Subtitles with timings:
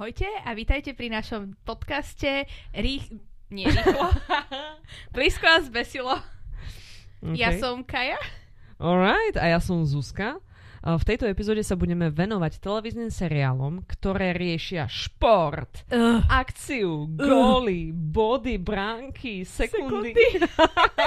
[0.00, 3.12] Ahojte a vítajte pri našom podcaste Rých...
[3.52, 4.08] Nie, rýchlo.
[5.12, 6.16] Blízko a zbesilo.
[7.20, 7.36] Okay.
[7.36, 8.16] Ja som Kaja.
[8.80, 10.40] Alright, a ja som Zuzka.
[10.80, 18.56] V tejto epizóde sa budeme venovať televíznym seriálom, ktoré riešia šport, Uh, akciu, góly, body,
[18.56, 20.16] bránky, sekundy.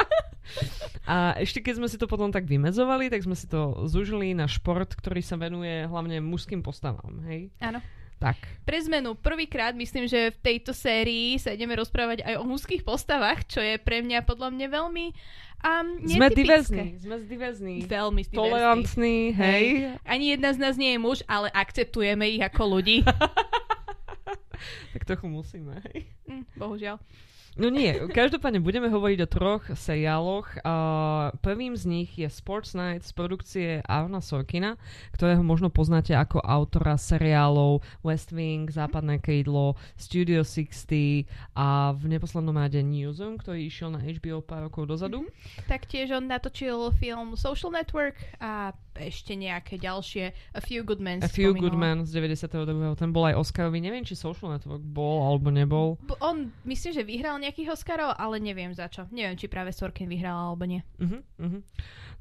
[1.09, 4.45] a ešte keď sme si to potom tak vymedzovali, tak sme si to zúžili na
[4.45, 7.49] šport, ktorý sa venuje hlavne mužským postavám, hej?
[7.57, 7.81] áno.
[8.23, 8.39] Tak.
[8.63, 13.43] Pre zmenu, prvýkrát myslím, že v tejto sérii sa ideme rozprávať aj o mužských postavách,
[13.51, 15.05] čo je pre mňa podľa mňa veľmi
[15.59, 17.83] um, Sme diverzní, sme diverzní.
[17.83, 18.39] Veľmi diverzní.
[18.39, 19.63] Tolerantní, hej.
[20.07, 23.03] Ani jedna z nás nie je muž, ale akceptujeme ich ako ľudí.
[24.93, 26.07] Tak trochu musíme, hej.
[26.29, 26.95] Hm, bohužiaľ.
[27.53, 30.57] No nie, každopádne budeme hovoriť o troch seriáloch.
[30.65, 34.73] Uh, prvým z nich je Sports Night z produkcie Arna Sorkina,
[35.13, 42.57] ktorého možno poznáte ako autora seriálov West Wing, Západné krídlo, Studio 60 a v neposlednom
[42.57, 45.21] rade Newsroom, ktorý išiel na HBO pár rokov dozadu.
[45.21, 45.29] Mhm.
[45.69, 51.21] Taktiež on natočil film Social Network a ešte nejaké ďalšie A Few Good Men.
[51.21, 51.61] A Few spomínala.
[51.61, 52.99] Good Men z 92.
[52.99, 53.79] Ten bol aj Oscarový.
[53.81, 55.97] Neviem, či Social Network bol alebo nebol.
[56.03, 59.09] B- On myslím, že vyhral nejakých Oscarov, ale neviem za čo.
[59.09, 60.81] Neviem, či práve Sorkin vyhral alebo nie.
[61.01, 61.61] Uh-huh, uh-huh.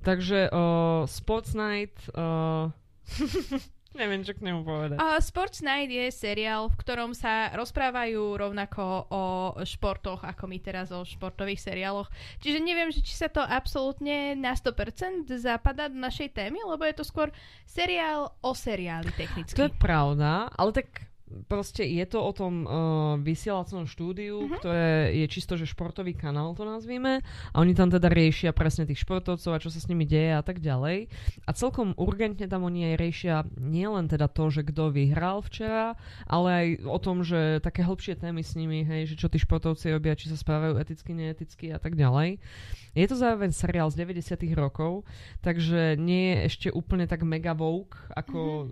[0.03, 1.95] Takže uh, Sports Night...
[2.17, 2.70] Uh,
[3.94, 4.96] neviem, čo k nemu povedať.
[4.98, 9.24] A Sports Night je seriál, v ktorom sa rozprávajú rovnako o
[9.62, 12.08] športoch, ako my teraz o športových seriáloch.
[12.40, 16.96] Čiže neviem, že či sa to absolútne na 100% zapadá do našej témy, lebo je
[16.96, 17.28] to skôr
[17.68, 19.54] seriál o seriáli technicky.
[19.56, 21.11] To je pravda, ale tak
[21.47, 22.72] proste je to o tom uh,
[23.19, 24.55] vysielacom štúdiu, Mhm.
[24.58, 27.20] ktoré je čisto, že športový kanál to nazvime
[27.52, 30.42] a oni tam teda riešia presne tých športovcov a čo sa s nimi deje a
[30.42, 31.08] tak ďalej.
[31.44, 35.94] A celkom urgentne tam oni aj riešia nielen teda to, že kto vyhral včera,
[36.27, 39.91] ale aj o tom, že také hĺbšie témy s nimi, hej, že čo tí športovci
[39.91, 42.38] robia, či sa správajú eticky, neeticky a tak ďalej.
[42.93, 45.09] Je to zároveň seriál z 90 rokov,
[45.41, 48.69] takže nie je ešte úplne tak mega woke, ako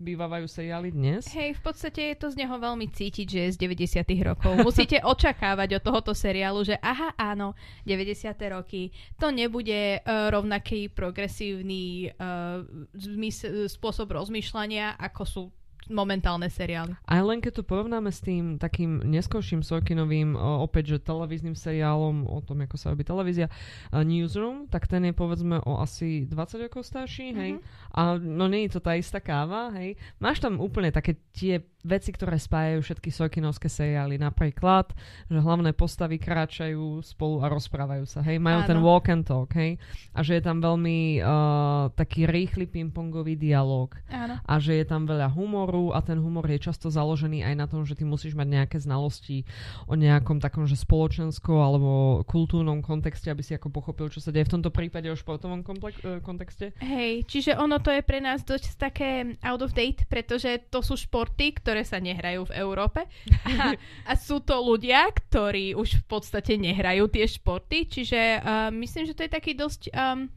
[0.00, 1.28] bývajú seriály dnes.
[1.30, 4.52] Hej, v podstate je to z neho veľmi cítiť, že je z 90 rokov.
[4.64, 7.52] Musíte očakávať od tohoto seriálu, že aha, áno,
[7.84, 8.90] 90 roky,
[9.20, 12.64] to nebude uh, rovnaký progresívny uh,
[12.96, 15.42] zmys- spôsob rozmýšľania, ako sú
[15.90, 16.94] momentálne seriály.
[17.04, 22.38] Aj len keď to porovnáme s tým takým neskôrším Sorkinovým, opäť, že televíznym seriálom o
[22.40, 23.50] tom, ako sa robí televízia,
[23.90, 27.50] a Newsroom, tak ten je povedzme o asi 20 rokov starší, hej.
[27.58, 27.60] Mhm.
[27.90, 29.98] A no nie je to tá istá káva, hej.
[30.22, 34.20] Máš tam úplne také tie veci, ktoré spájajú všetky Sorkinovské seriály.
[34.20, 34.92] Napríklad,
[35.26, 38.36] že hlavné postavy kráčajú spolu a rozprávajú sa, hej.
[38.36, 38.68] Majú Áno.
[38.68, 39.80] ten walk and talk, hej.
[40.12, 44.42] A že je tam veľmi uh, taký rýchly pingpongový dialog Áno.
[44.42, 47.86] a že je tam veľa humoru a ten humor je často založený aj na tom,
[47.86, 49.46] že ty musíš mať nejaké znalosti
[49.86, 54.50] o nejakom takom, že spoločenskom alebo kultúrnom kontexte, aby si ako pochopil, čo sa deje
[54.50, 56.74] v tomto prípade o športovom komplek- e, kontexte.
[56.82, 60.98] Hej, čiže ono to je pre nás dosť také out of date, pretože to sú
[60.98, 63.06] športy, ktoré sa nehrajú v Európe.
[63.50, 63.74] A,
[64.06, 69.16] a sú to ľudia, ktorí už v podstate nehrajú tie športy, čiže uh, myslím, že
[69.16, 70.30] to je taký dosť um,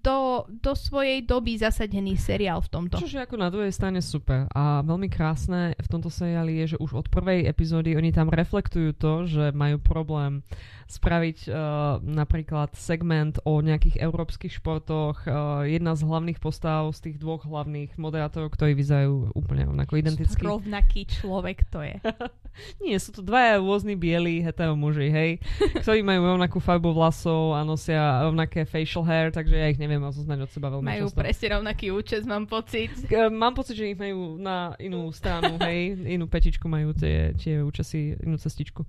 [0.00, 2.96] do, do svojej doby zasadený seriál v tomto.
[2.96, 4.48] Čože ako na druhej strane super.
[4.56, 8.96] A veľmi krásne v tomto seriáli je, že už od prvej epizódy oni tam reflektujú
[8.96, 10.40] to, že majú problém
[10.86, 15.26] spraviť uh, napríklad segment o nejakých európskych športoch.
[15.26, 20.46] Uh, jedna z hlavných postav z tých dvoch hlavných moderátorov, ktorí vyzerajú úplne rovnako identicky.
[20.46, 21.98] Rovnaký človek to je.
[22.86, 25.30] Nie, sú to dvaja rôzni bieli hetero muži, hej,
[25.84, 30.38] ktorí majú rovnakú farbu vlasov a nosia rovnaké facial hair, takže ja ich neviem rozoznať
[30.38, 31.18] od seba veľmi Majú často.
[31.18, 32.92] presne rovnaký účes, mám pocit.
[33.02, 37.60] K- Mám pocit, že ich majú na inú stranu, hej, inú petičku majú tie, tie
[37.60, 38.86] účasy, inú cestičku.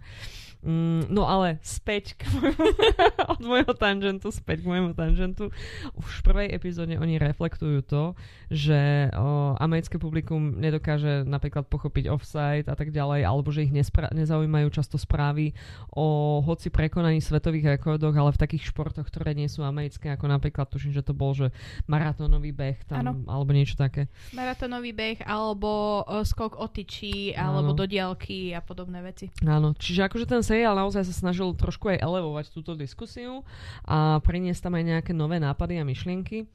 [0.65, 2.65] Mm, no ale späť k môjmu,
[3.37, 5.53] od môjho tangentu, späť k môjmu tangentu.
[5.93, 8.17] Už v prvej epizóde oni reflektujú to,
[8.49, 14.09] že o, americké publikum nedokáže napríklad pochopiť offside a tak ďalej, alebo že ich nespra-
[14.09, 15.53] nezaujímajú často správy
[15.93, 20.67] o hoci prekonaní svetových rekordoch, ale v takých športoch, ktoré nie sú americké, ako napríklad
[20.73, 21.53] tuším, že to bol, že
[21.85, 23.11] maratónový beh tam, Áno.
[23.29, 24.09] alebo niečo také.
[24.33, 27.77] Maratónový beh alebo uh, skok o tyči alebo Áno.
[27.77, 29.29] do diaľky a podobné veci.
[29.45, 33.43] Áno, čiže akože ten seriál naozaj sa snažil trošku aj elevovať túto diskusiu
[33.83, 36.47] a priniesť tam aj nejaké nové nápady a myšlienky.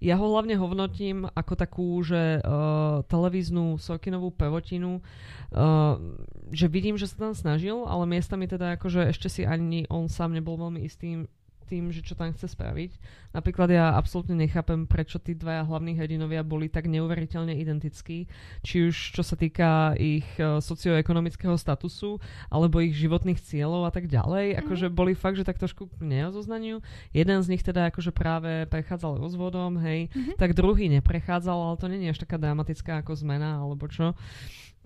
[0.00, 5.04] Ja ho hlavne hodnotím ako takú, že uh, televíznu Sorkinovú prvotinu,
[5.52, 6.00] uh,
[6.48, 10.32] že vidím, že sa tam snažil, ale miestami teda akože ešte si ani on sám
[10.32, 11.28] nebol veľmi istým
[11.70, 12.98] tým, že čo tam chce spraviť.
[13.30, 18.26] Napríklad ja absolútne nechápem, prečo tí dvaja hlavní hrdinovia boli tak neuveriteľne identickí,
[18.66, 22.18] či už čo sa týka ich uh, socioekonomického statusu,
[22.50, 24.58] alebo ich životných cieľov a tak ďalej.
[24.58, 24.60] Mm-hmm.
[24.66, 26.82] Akože boli fakt, že tak trošku neozoznaniu.
[27.14, 30.34] Jeden z nich teda akože práve prechádzal rozvodom, hej, mm-hmm.
[30.34, 34.18] tak druhý neprechádzal, ale to nie je až taká dramatická ako zmena, alebo čo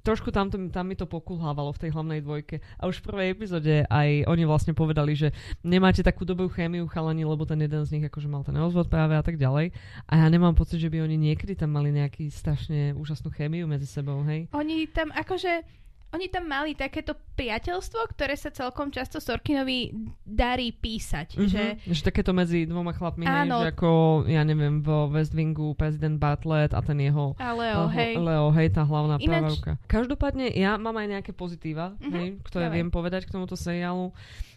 [0.05, 2.61] trošku tam, to, tam mi to pokulhávalo v tej hlavnej dvojke.
[2.77, 5.33] A už v prvej epizóde aj oni vlastne povedali, že
[5.65, 9.17] nemáte takú dobrú chémiu chalani, lebo ten jeden z nich akože mal ten rozvod práve
[9.17, 9.73] a tak ďalej.
[10.07, 13.89] A ja nemám pocit, že by oni niekedy tam mali nejaký strašne úžasnú chémiu medzi
[13.89, 14.47] sebou, hej?
[14.53, 15.84] Oni tam akože
[16.15, 19.91] oni tam mali takéto priateľstvo, ktoré sa celkom často Sorkinovi
[20.23, 21.35] darí písať.
[21.35, 21.51] Mm-hmm.
[21.51, 21.63] Že...
[21.91, 23.59] že takéto medzi dvoma chlapmi, Áno.
[23.61, 23.91] hej, že ako,
[24.31, 27.35] ja neviem, vo West Wingu prezident Bartlett a ten jeho...
[27.43, 28.15] A Leo, uh, hej.
[28.15, 29.59] Leo, hej, tá hlavná Ináč...
[29.59, 29.71] pravávka.
[29.91, 32.15] Každopádne, ja mám aj nejaké pozitíva, mm-hmm.
[32.15, 32.77] hej, ktoré Dávaj.
[32.79, 34.15] viem povedať k tomuto seriálu.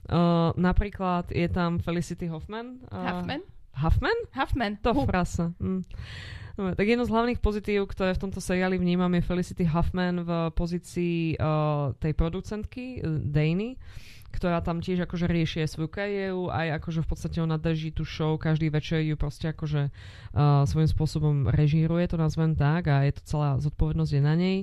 [0.08, 2.80] Uh, napríklad je tam Felicity Hoffman.
[2.94, 3.42] Uh, Huffman?
[3.74, 4.18] Huffman?
[4.34, 4.74] Huffman.
[4.86, 5.52] To frasa.
[5.58, 5.82] Mm.
[6.58, 11.38] Tak jedno z hlavných pozitív, ktoré v tomto seriáli vnímam, je Felicity Huffman v pozícii
[11.38, 13.78] uh, tej producentky, uh, Dany,
[14.34, 18.02] ktorá tam tiež akože rieši aj svoju kariéru, aj akože v podstate ona drží tú
[18.02, 23.14] show, každý večer ju proste akože uh, svojím spôsobom režíruje, to nazvem tak, a je
[23.14, 24.58] to celá zodpovednosť je na nej.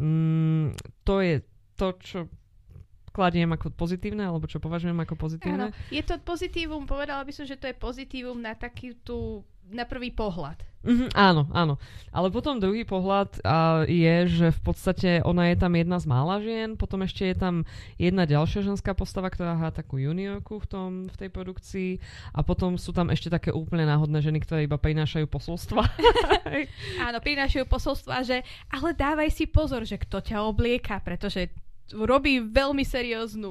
[0.00, 0.72] Mm,
[1.04, 1.44] to je
[1.76, 2.18] to, čo
[3.18, 5.74] kladiem ako pozitívne, alebo čo považujem ako pozitívne.
[5.74, 9.42] Áno, je to pozitívum, povedala by som, že to je pozitívum na taký tú
[9.72, 10.60] na prvý pohľad.
[10.78, 11.74] Mm-hmm, áno, áno.
[12.14, 16.38] Ale potom druhý pohľad uh, je, že v podstate ona je tam jedna z mála
[16.38, 17.54] žien, potom ešte je tam
[17.98, 21.90] jedna ďalšia ženská postava, ktorá hrá takú juniorku v, tom, v tej produkcii
[22.30, 25.82] a potom sú tam ešte také úplne náhodné ženy, ktoré iba prinášajú posolstva.
[27.10, 31.50] áno, prinášajú posolstva, že ale dávaj si pozor, že kto ťa oblieka, pretože
[31.92, 33.50] robí veľmi serióznu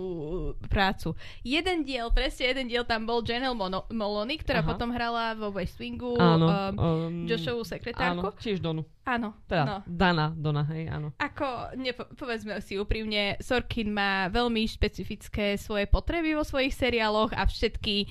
[0.69, 1.17] prácu.
[1.41, 4.69] Jeden diel, presne jeden diel tam bol Janelle Mono- Molony, ktorá Aha.
[4.69, 8.21] potom hrala vo West Wingu áno, um, um, Joshovú sekretárku.
[8.21, 8.85] Áno, tiež Donu.
[9.07, 9.33] Áno.
[9.49, 9.77] Teda, no.
[9.89, 11.15] Dana, Dona, hej, áno.
[11.17, 17.47] Ako, nepo- povedzme si úprimne, Sorkin má veľmi špecifické svoje potreby vo svojich seriáloch a
[17.47, 18.05] všetky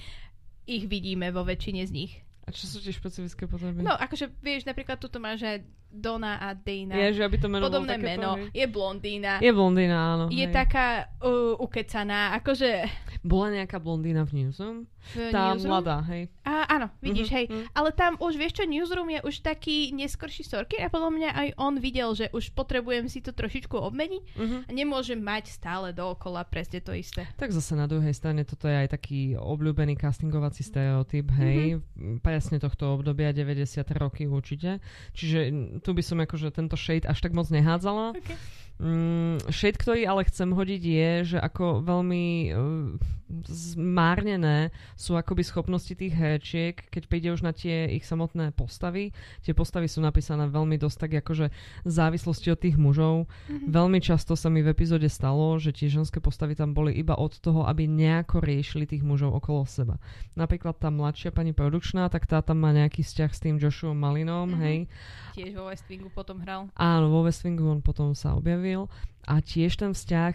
[0.66, 2.25] ich vidíme vo väčšine z nich.
[2.46, 3.82] A čo sú tie špecifické potreby?
[3.82, 6.94] No, akože vieš, napríklad tu máš aj Dona a Dana.
[6.94, 8.38] Je, že aby to meno Podobné meno.
[8.54, 9.42] Je blondína.
[9.42, 10.24] Je blondína, áno.
[10.30, 10.54] Je hej.
[10.54, 12.86] taká uh, ukecaná, akože...
[13.26, 14.86] Bola nejaká blondína v Newsroom?
[15.14, 15.70] V tá newsroom?
[15.70, 16.30] mladá, hej.
[16.46, 17.46] A, áno, vidíš, uh-huh, hej.
[17.50, 17.66] Uh-huh.
[17.74, 21.48] Ale tam už, vieš čo, Newsroom je už taký neskorší sorky a podľa mňa aj
[21.58, 24.60] on videl, že už potrebujem si to trošičku obmeniť uh-huh.
[24.66, 27.26] a nemôžem mať stále dookola presne to isté.
[27.34, 31.82] Tak zase na druhej strane toto je aj taký obľúbený castingovací stereotyp, hej.
[31.82, 32.22] Uh-huh.
[32.22, 34.78] Presne tohto obdobia 90 roky určite.
[35.18, 35.38] Čiže
[35.82, 38.14] tu by som akože tento shade až tak moc nehádzala.
[38.14, 38.38] Okay.
[38.76, 42.92] Mm, shade, ktorý ale chcem hodiť je, že ako veľmi uh,
[43.48, 49.16] zmárnené sú akoby schopnosti tých herečiek, keď príde už na tie ich samotné postavy.
[49.42, 51.50] Tie postavy sú napísané veľmi dosť tak akože
[51.88, 53.26] závislosti od tých mužov.
[53.26, 53.72] Mm-hmm.
[53.72, 57.34] Veľmi často sa mi v epizóde stalo, že tie ženské postavy tam boli iba od
[57.40, 59.98] toho, aby nejako riešili tých mužov okolo seba.
[60.38, 64.54] Napríklad tá mladšia pani produkčná, tak tá tam má nejaký vzťah s tým Joshua Malinom,
[64.54, 64.62] mm-hmm.
[64.62, 64.78] hej.
[65.36, 66.72] Tiež vo West Wingu potom hral.
[66.72, 68.88] Áno, vo West Wingu on potom sa objavil
[69.26, 70.34] a tiež ten vzťah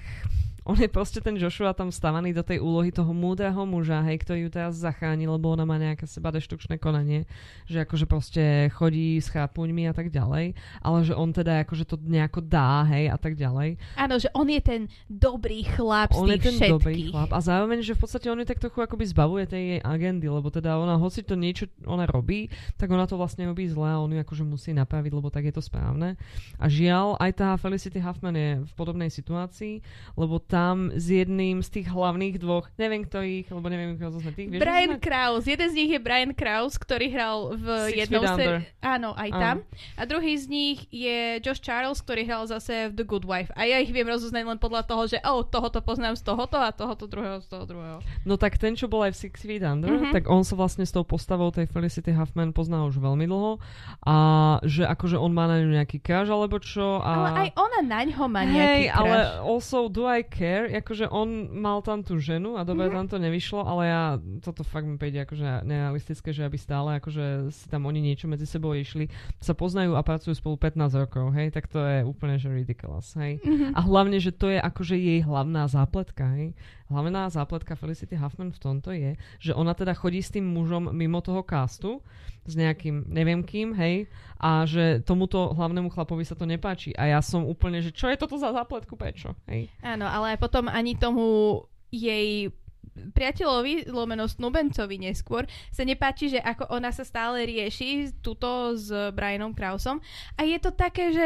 [0.62, 4.40] on je proste ten Joshua tam stavaný do tej úlohy toho múdreho muža, hej, ktorý
[4.46, 7.26] ju teraz zachráni, lebo ona má nejaké seba deštrukčné konanie,
[7.66, 10.54] že akože proste chodí s chápuňmi a tak ďalej,
[10.86, 13.82] ale že on teda akože to nejako dá, hej, a tak ďalej.
[13.98, 16.74] Áno, že on je ten dobrý chlap on z tých je ten všetkých.
[16.78, 19.82] dobrý chlap a zároveň, že v podstate on je tak trochu akoby zbavuje tej jej
[19.82, 23.90] agendy, lebo teda ona, hoci to niečo ona robí, tak ona to vlastne robí zle
[23.90, 26.22] a on ju akože musí napraviť, lebo tak je to správne.
[26.62, 29.86] A žiaľ, aj tá Felicity Huffman je v podobnej situácii,
[30.18, 34.50] lebo tam s jedným z tých hlavných dvoch, neviem ktorých, lebo neviem, kto sme tých.
[34.58, 38.66] Vieš, Brian Kraus, jeden z nich je Brian Kraus, ktorý hral v Six jednom sérii.
[38.82, 39.56] Áno, aj tam.
[39.94, 43.54] A druhý z nich je Josh Charles, ktorý hral zase v The Good Wife.
[43.54, 46.74] A ja ich viem rozoznať len podľa toho, že oh, tohoto poznám z tohoto a
[46.74, 48.00] tohoto druhého z toho druhého.
[48.26, 50.14] No tak ten, čo bol aj v Six Feet Under, mm-hmm.
[50.16, 53.60] tak on sa vlastne s tou postavou tej Felicity Huffman pozná už veľmi dlho
[54.08, 54.16] a
[54.64, 57.04] že akože on má na ňu nejaký crush alebo čo.
[57.04, 57.12] A...
[57.12, 60.72] Ale aj ona na ňo má nejaký hey, ale also do I care?
[60.72, 63.08] akože on mal tam tú ženu a dobre mm-hmm.
[63.08, 64.04] tam to nevyšlo, ale ja,
[64.40, 68.48] toto fakt mi príde akože nerealistické, že aby stále akože si tam oni niečo medzi
[68.48, 69.12] sebou išli,
[69.44, 73.44] sa poznajú a pracujú spolu 15 rokov, hej, tak to je úplne že ridiculous, hej.
[73.44, 73.76] Mm-hmm.
[73.76, 76.56] A hlavne, že to je akože jej hlavná zápletka, hej.
[76.92, 81.24] Hlavná zápletka Felicity Huffman v tomto je, že ona teda chodí s tým mužom mimo
[81.24, 82.04] toho castu,
[82.44, 86.92] s nejakým neviem kým, hej, a že tomuto hlavnému chlapovi sa to nepáči.
[87.00, 89.72] A ja som úplne, že čo je toto za zápletku, prečo, hej.
[89.80, 91.56] Áno, ale potom ani tomu
[91.94, 92.52] jej
[92.92, 99.56] priateľovi, lomeno Snubencovi neskôr, sa nepáči, že ako ona sa stále rieši tuto s Brianom
[99.56, 100.04] Krausom
[100.36, 101.26] a je to také, že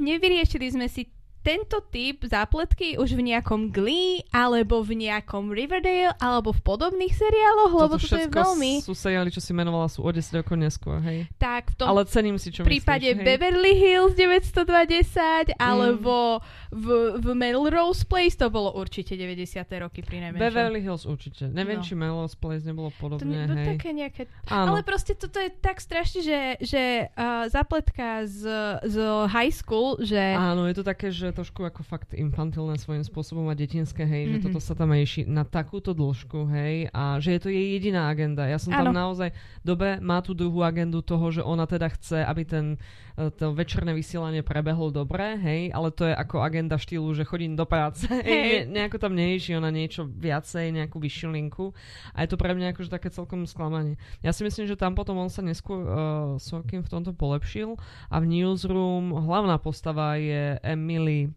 [0.00, 1.12] nevyriešili sme si
[1.42, 7.72] tento typ zápletky už v nejakom Glee, alebo v nejakom Riverdale, alebo v podobných seriáloch,
[7.74, 8.78] lebo toto je veľmi...
[8.80, 11.26] sú seriály, čo si menovala, sú o 10 rokov neskôr, hej.
[11.36, 13.26] Tak, v tom Ale cením si, čo prípade myslíš, hej.
[13.26, 15.58] Beverly Hills 920, Mm.
[15.58, 16.38] alebo
[16.70, 16.86] v,
[17.18, 19.66] v Melrose Place, to bolo určite 90.
[19.82, 20.42] roky pri najmenšom.
[20.46, 21.50] Beverly Hills určite.
[21.50, 21.84] Neviem, No.
[21.84, 23.66] či Melrose Place nebolo to podobne, ne, no, hej.
[23.74, 24.22] také nejaké...
[24.46, 24.76] Áno.
[24.76, 26.82] Ale proste toto je tak strašne, že, že
[27.12, 28.46] uh, zapletka z,
[28.86, 28.96] z
[29.26, 30.20] high school, že...
[30.36, 34.32] Áno, je to také, že trošku ako fakt infantilné svojím spôsobom a detinské, hej, mm-hmm.
[34.32, 34.44] že Mhm.
[34.48, 38.44] toto sa tam rieši na takúto dĺžku, hej, a že je to jej jediná agenda.
[38.44, 39.12] Ja som tam Áno.
[39.12, 39.32] naozaj,
[39.64, 42.76] dobre, má tú druhú agendu toho, že ona teda chce, aby ten,
[43.16, 47.68] to večerné vysielanie prebehlo dobre, hej, ale to je ako agenda štýlu, že chodím do
[47.68, 51.76] práce, hej, ne, nejako tam nerieši ona niečo viacej, nejakú vyššiu linku
[52.16, 54.00] a je to pre mňa akože také celkom sklamanie.
[54.24, 55.94] Ja si myslím, že tam potom on sa neskôr uh,
[56.40, 57.76] Sorkin v tomto polepšil
[58.08, 61.28] a v Newsroom hlavná postava je Emily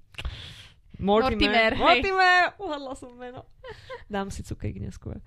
[0.99, 1.71] Mortimer, Mortimer.
[1.75, 1.81] hej.
[1.81, 2.43] Mortimer!
[2.55, 3.43] Uhadla som meno.
[4.13, 5.17] Dám si cukrík neskôr.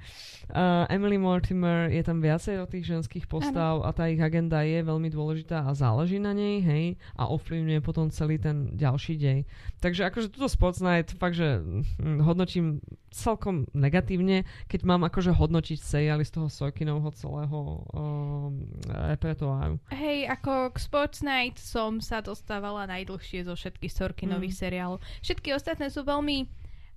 [0.49, 4.79] Uh, Emily Mortimer, je tam viacej o tých ženských postav a tá ich agenda je
[4.81, 6.85] veľmi dôležitá a záleží na nej, hej,
[7.19, 9.41] a ovplyvňuje potom celý ten ďalší dej.
[9.83, 12.79] Takže akože túto Sports Night fakt, že hm, hodnotím
[13.11, 19.81] celkom negatívne, keď mám akože hodnotiť seriály z toho Sorkinovho celého um, repertoáru.
[19.91, 24.61] Hej, ako k Sports Night som sa dostávala najdlhšie zo všetkých Sorkinových Mm.
[24.61, 24.99] seriálov.
[25.25, 26.47] Všetky ostatné sú veľmi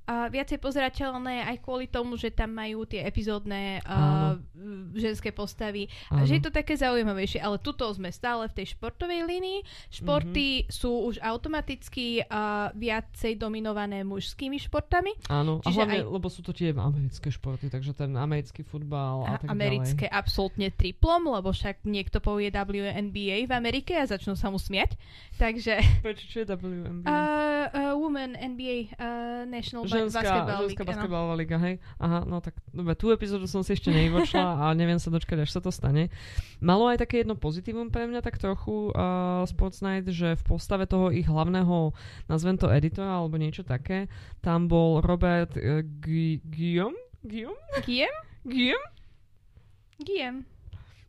[0.03, 4.37] uh, viacej pozerateľné aj kvôli tomu, že tam majú tie epizódne uh,
[4.91, 5.85] ženské postavy.
[6.07, 6.25] A Áno.
[6.25, 9.59] že je to také zaujímavejšie, ale tuto sme stále v tej športovej línii.
[9.89, 10.29] Športy
[10.61, 10.65] Mhm.
[10.67, 15.13] sú už automaticky uh, viacej dominované mužskými športami.
[15.27, 19.23] Áno, a Čiže hlavne, aj- lebo sú to tie americké športy, takže ten americký futbal
[19.23, 20.17] A a, tak americké ďalej.
[20.17, 24.95] absolútne triplom, lebo však niekto povie WNBA v Amerike a začnú sa mu smiať.
[25.33, 27.03] Takže Prečo, čo je WNBA?
[27.03, 27.13] Uh,
[27.67, 30.89] uh, Women NBA uh, National Ženská, Basketball ženská áno.
[30.89, 31.75] basketbalová liga, hej?
[31.97, 35.51] Aha, no tak, dobre, tú epizódu som si ešte nevyvočla a neviem sa dočkať, až
[35.51, 36.07] sa to stane.
[36.57, 40.85] Malo aj také jedno pozitívum pre mňa tak trochu uh, Sports Night, že v postave
[40.85, 41.91] toho ich hlavného,
[42.25, 44.07] nazvem to editora alebo niečo také,
[44.39, 46.97] tam bol Robert uh, Gu- Guillaume?
[47.21, 47.59] Guillaume?
[47.81, 48.19] Guillaume?
[48.43, 48.87] Guillaume?
[49.97, 50.41] Guillaume.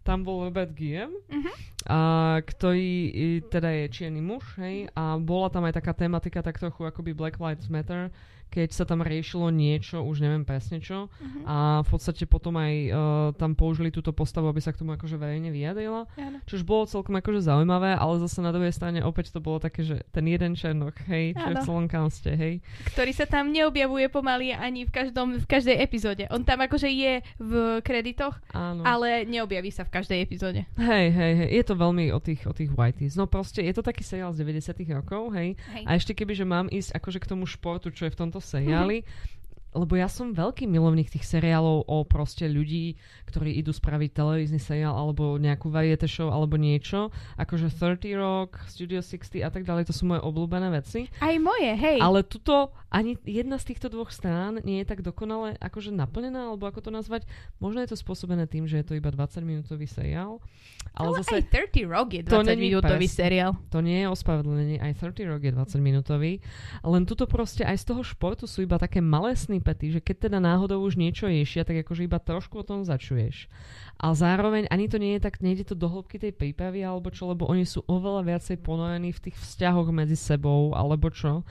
[0.03, 1.53] Tam bol Robert Guillaume, Mhm.
[1.87, 1.99] a,
[2.43, 6.83] ktorý i, teda je čierny muž, hej, a bola tam aj taká tematika tak trochu
[6.83, 8.11] akoby Black Lives Matter,
[8.52, 11.40] keď sa tam riešilo niečo, už neviem presne čo, Mhm.
[11.42, 12.94] a v podstate potom aj uh,
[13.32, 16.37] tam použili túto postavu, aby sa k tomu akože verejne vyjadrila, Áno.
[16.44, 19.80] čo už bolo celkom akože zaujímavé, ale zase na druhej strane opäť to bolo také,
[19.80, 22.61] že ten jeden černok, hej, čo je v celom kaste, hej.
[22.87, 26.28] Ktorý sa tam neobjavuje pomaly ani v, každom, v každej epizóde.
[26.28, 28.85] On tam akože je v kreditoch, Áno.
[28.85, 30.68] ale neobjaví sa v každej epizóde.
[30.76, 33.14] Hej, hej, hej, je to veľmi o tých, o tých whiteys.
[33.14, 35.54] No proste, je to taký seriál z 90 rokov, hej.
[35.73, 35.85] Hej.
[35.87, 39.04] A ešte keby, že mám ísť akože k tomu športu, čo je v tomto seriáli,
[39.73, 44.93] lebo ja som veľký milovník tých seriálov o proste ľudí, ktorí idú spraviť televízny seriál
[44.93, 47.09] alebo nejakú variety show alebo niečo,
[47.41, 51.09] akože 30 Rock, Studio 60 a tak ďalej, to sú moje obľúbené veci.
[51.25, 51.99] Aj moje, hej.
[52.05, 56.69] Ale tuto ani jedna z týchto dvoch strán nie je tak dokonale akože naplnená, alebo
[56.69, 57.25] ako to nazvať.
[57.57, 60.45] Možno je to spôsobené tým, že je to iba 20-minútový seriál,
[60.93, 63.57] ale, ale zase aj 30 Rock je to 20 není minútový seriál.
[63.73, 66.33] to nie je ospravedlnenie, aj 30 Rock je 20 minútový,
[66.85, 70.38] len tuto proste aj z toho športu sú iba také malé snippety, že keď teda
[70.42, 73.47] náhodou už niečo ješia, tak akože iba trošku o tom začuješ.
[74.02, 77.31] A zároveň ani to nie je tak, nejde to do hĺbky tej prípravy alebo čo,
[77.31, 81.47] lebo oni sú oveľa viacej ponorení v tých vzťahoch medzi sebou alebo čo.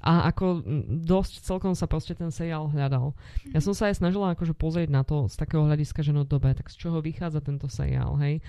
[0.00, 0.64] A ako
[1.04, 3.12] dosť celkom sa proste ten seriál hľadal.
[3.52, 6.56] Ja som sa aj snažila akože pozrieť na to z takého hľadiska, že no dobre,
[6.56, 8.40] tak z čoho vychádza tento seriál, hej?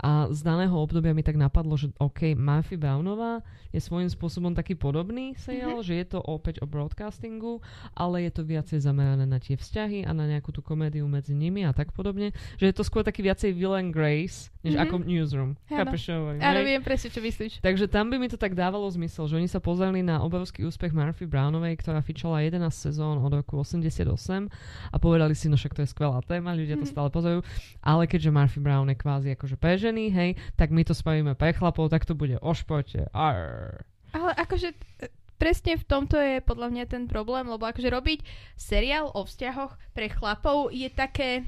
[0.00, 4.74] A z daného obdobia mi tak napadlo, že OK, Murphy Brownová je svojím spôsobom taký
[4.74, 7.60] podobný seriál, že je to opäť o broadcastingu,
[7.92, 11.62] ale je to viacej zamerané na tie vzťahy a na nejakú tú komédiu medzi nimi
[11.62, 12.30] a tak podobne.
[12.56, 14.80] Že je to skôr taký viacej Will and Grace, než Mhm.
[14.80, 15.50] ako Newsroom.
[15.66, 15.76] Áno.
[15.76, 16.02] Chápeš,
[16.62, 17.52] viem presne, čo myslíš.
[17.60, 20.90] Takže tam by mi to tak dávalo zmysel, že oni sa pozreli na obrovský úspech
[20.90, 24.48] Murphy Brownovej, ktorá fičala 11 sezón od roku 88
[24.86, 26.90] a povedali si, no však to je skvelá téma, ľudia to Mhm.
[26.90, 27.40] stále pozerajú,
[27.80, 31.50] ale keďže Murphy Brown je kvázi akože pre ženy, hej, tak my to spravíme pre
[31.50, 33.10] chlapov, tak to bude o športe.
[33.10, 33.82] Arr.
[34.14, 38.20] Ale akože e, presne v tomto je podľa mňa ten problém, lebo akože robiť
[38.54, 41.42] seriál o vzťahoch pre chlapov je také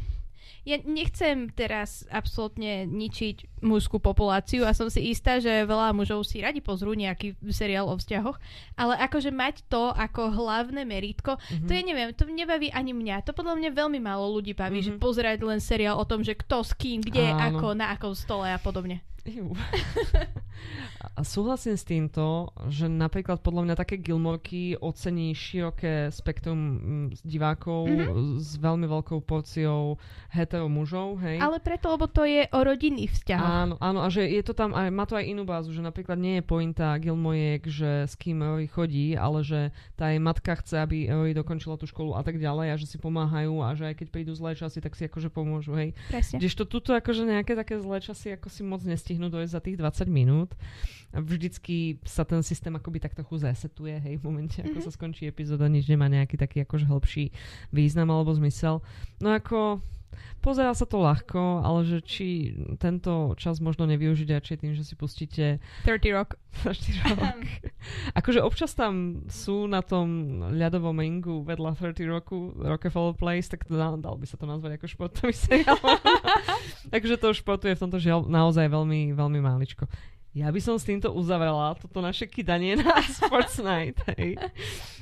[0.67, 6.43] Ja nechcem teraz absolútne ničiť mužskú populáciu a som si istá, že veľa mužov si
[6.43, 8.37] radi pozrú nejaký seriál o vzťahoch,
[8.77, 11.67] ale akože mať to ako hlavné meritko, mm-hmm.
[11.67, 13.25] to je neviem, to nebaví ani mňa.
[13.25, 14.99] To podľa mňa veľmi málo ľudí baví, mm-hmm.
[14.99, 17.63] že pozerať len seriál o tom, že kto s kým, kde, Áno.
[17.63, 19.01] ako, na akom stole a podobne.
[21.13, 27.87] A súhlasím s týmto, že napríklad podľa mňa také Gilmorky ocení široké spektrum mm, divákov
[27.87, 28.43] mm-hmm.
[28.43, 30.01] s veľmi veľkou porciou
[30.33, 31.39] hetero mužov, hej?
[31.39, 33.52] Ale preto, lebo to je o rodinných vzťahoch.
[33.53, 36.17] Áno, áno, a že je to tam, aj, má to aj inú bázu, že napríklad
[36.17, 40.81] nie je pointa Gilmoriek, že s kým Rory chodí, ale že tá jej matka chce,
[40.81, 44.01] aby Rory dokončila tú školu a tak ďalej a že si pomáhajú a že aj
[44.01, 45.93] keď prídu zlé časy, tak si akože pomôžu, hej?
[46.09, 46.41] Presne.
[46.41, 50.09] Kdežto tuto akože nejaké také zlé časy ako si moc nestihnú dojsť za tých 20
[50.09, 50.57] minút.
[51.13, 54.87] A vždycky sa ten systém akoby tak trochu zasetuje, hej, v momente, ako mm-hmm.
[54.89, 57.29] sa skončí epizóda, nič nemá nejaký taký akože hĺbší
[57.69, 58.81] význam alebo zmysel.
[59.21, 59.85] No ako
[60.43, 64.95] Pozerá sa to ľahko, ale že či tento čas možno nevyužiť radšej tým, že si
[64.99, 66.41] pustíte 30 Rock.
[66.67, 67.41] 30 Rock.
[68.19, 73.79] akože občas tam sú na tom ľadovom ringu vedľa 30 Rocku Rockefeller Place, tak to,
[73.79, 75.79] dal by sa to nazvať ako športový seriál.
[76.95, 79.87] Takže to športuje v tomto žiaľ naozaj veľmi, veľmi máličko.
[80.33, 84.41] Ja by som s týmto uzavrela toto naše kydanie na Sports Night, hej.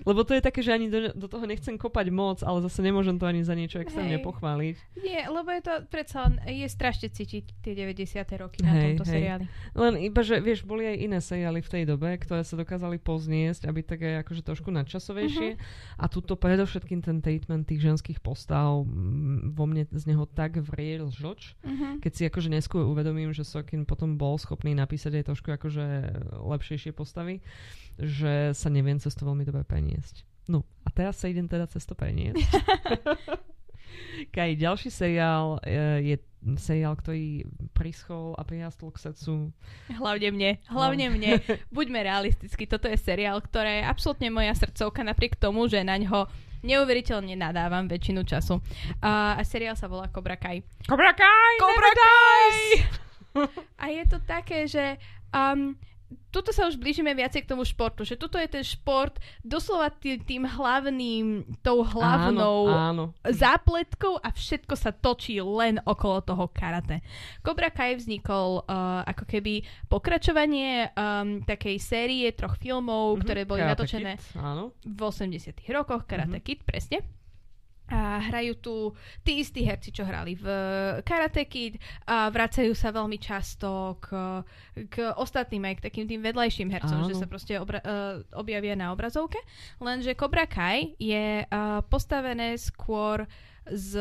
[0.02, 3.14] Lebo to je také, že ani do, do toho nechcem kopať moc, ale zase nemôžem
[3.14, 4.98] to ani za niečo extrémne pochváliť.
[4.98, 8.42] Nie, lebo je to predsa je strašne cítiť tie 90.
[8.42, 9.12] roky na hej, tomto hej.
[9.14, 9.44] seriáli.
[9.78, 13.70] Len iba, že vieš, boli aj iné seriály v tej dobe, ktoré sa dokázali pozniesť,
[13.70, 15.48] aby také akože trošku nadčasovejšie.
[15.54, 16.02] Uh-huh.
[16.02, 18.82] A tuto predovšetkým ten treatment tých ženských postav
[19.46, 22.02] vo mne z neho tak vriel žoč, uh-huh.
[22.02, 25.84] keď si akože neskôr uvedomím, že Sorkin potom bol schopný napísať tej trošku akože
[26.40, 27.44] lepšejšie postavy,
[28.00, 30.24] že sa neviem cez to veľmi dobre preniesť.
[30.48, 32.40] No a teraz sa idem teda cez to preniesť.
[34.34, 36.16] Kaj, ďalší seriál je, je
[36.56, 37.44] seriál, ktorý
[37.76, 39.52] prischol a prirastol k srdcu.
[39.92, 41.14] Hlavne mne, hlavne no.
[41.18, 41.30] mne.
[41.74, 46.30] Buďme realistickí, toto je seriál, ktoré je absolútne moja srdcovka, napriek tomu, že na ňo
[46.64, 48.60] neuveriteľne nadávam väčšinu času.
[49.00, 50.64] Uh, a seriál sa volá Cobra Kai.
[50.84, 51.54] Cobra Kai!
[51.60, 53.08] Cobra Kai!
[53.82, 54.98] A je to také, že
[55.30, 55.78] um,
[56.30, 60.18] tuto sa už blížime viacej k tomu športu, že tuto je ten šport doslova tý,
[60.18, 63.04] tým hlavným, tou hlavnou áno, áno.
[63.26, 67.02] zápletkou a všetko sa točí len okolo toho karate.
[67.42, 73.62] Cobra Kai vznikol uh, ako keby pokračovanie um, takej série troch filmov, mm-hmm, ktoré boli
[73.62, 74.74] karate natočené Kid, áno.
[74.82, 76.46] v 80 rokoch, Karate mm-hmm.
[76.46, 77.19] Kid, presne
[77.90, 78.74] a hrajú tu
[79.26, 80.46] tí istí herci, čo hrali v
[81.02, 84.14] Karate Kid a vracajú sa veľmi často k,
[84.86, 87.08] k ostatným aj k takým tým vedľajším hercom, Áno.
[87.10, 89.42] že sa proste obra- uh, objavia na obrazovke.
[89.82, 93.26] Lenže Cobra Kai je uh, postavené skôr
[93.70, 93.98] z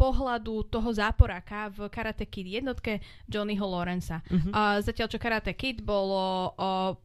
[0.00, 4.22] pohľadu toho záporáka v Karate Kid jednotke Johnnyho Lawrence'a.
[4.26, 4.50] Uh-huh.
[4.50, 6.96] Uh, zatiaľ, čo Karate Kid bolo uh,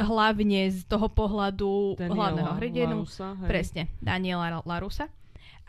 [0.00, 2.96] hlavne z toho pohľadu Daniela hlavného hrdinu.
[3.46, 5.08] Presne, Daniela Larusa.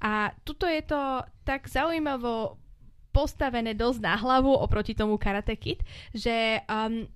[0.01, 2.59] A tuto je to tak zaujímavo
[3.15, 5.79] postavené dosť na hlavu oproti tomu Karate Kid,
[6.11, 7.07] že um,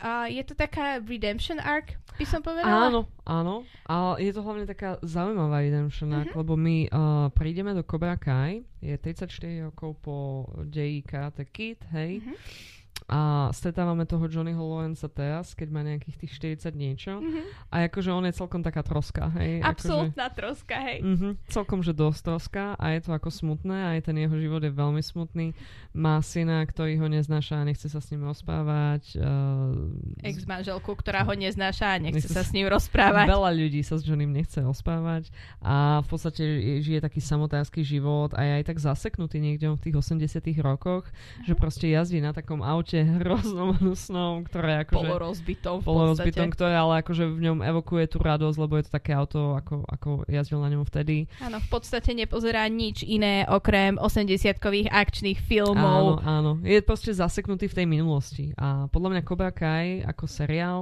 [0.00, 2.88] uh, je to taká redemption arc, by som povedala.
[2.88, 3.68] Áno, áno.
[3.84, 6.40] A je to hlavne taká zaujímavá redemption arc, uh-huh.
[6.40, 12.24] lebo my uh, prídeme do Cobra Kai, je 34 rokov po deji Karate Kid, hej.
[12.24, 12.79] Uh-huh
[13.10, 17.18] a stretávame toho Johnnyho Lawrencea teraz, keď má nejakých tých 40 niečo.
[17.18, 17.44] Mm-hmm.
[17.74, 19.58] A akože on je celkom taká troska, hej.
[19.66, 20.98] Absolutná akože, troska, hej.
[21.02, 24.70] Mm-hmm, celkom, že dosť troska a je to ako smutné, aj ten jeho život je
[24.70, 25.58] veľmi smutný.
[25.90, 29.18] Má syna, ktorý ho neznáša a nechce sa s ním rozprávať.
[29.18, 29.90] Uh,
[30.22, 33.26] Ex-manželku, ktorá ho neznáša a nechce, nechce sa s ním rozprávať.
[33.26, 36.42] Veľa ľudí sa s Johnným nechce rozprávať a v podstate
[36.78, 41.50] žije taký samotársky život a je aj tak zaseknutý niekde v tých 80 rokoch, mm-hmm.
[41.50, 45.08] že proste jazdí na takom aute hroznom hnusnom, ktoré akože...
[45.08, 49.12] Polorozbitom v polorozbitom, ktoré ale akože v ňom evokuje tú radosť, lebo je to také
[49.16, 51.26] auto, ako, ako jazdil na ňom vtedy.
[51.40, 56.22] Áno, v podstate nepozerá nič iné okrem 80-kových akčných filmov.
[56.24, 56.64] Áno, áno.
[56.64, 58.52] Je proste zaseknutý v tej minulosti.
[58.56, 60.80] A podľa mňa Cobra Kai ako seriál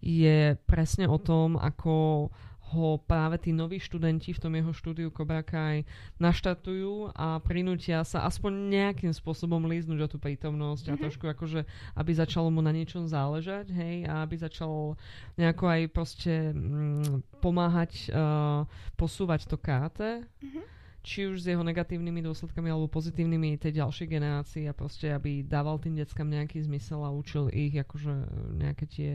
[0.00, 2.28] je presne o tom, ako
[2.74, 5.86] ho práve tí noví študenti v tom jeho štúdiu Cobra Kai
[6.18, 10.94] naštartujú a prinútia sa aspoň nejakým spôsobom líznuť o tú prítomnosť mm-hmm.
[10.94, 11.02] a mhm.
[11.06, 11.60] trošku akože,
[11.94, 14.98] aby začalo mu na niečom záležať, hej, a aby začal
[15.38, 18.66] nejako aj proste mm, pomáhať uh,
[18.98, 20.26] posúvať to karate.
[20.42, 20.75] Mm-hmm
[21.06, 25.78] či už s jeho negatívnymi dôsledkami alebo pozitívnymi tej ďalšej generácii a proste, aby dával
[25.78, 28.26] tým deckám nejaký zmysel a učil ich akože
[28.58, 29.12] nejaké tie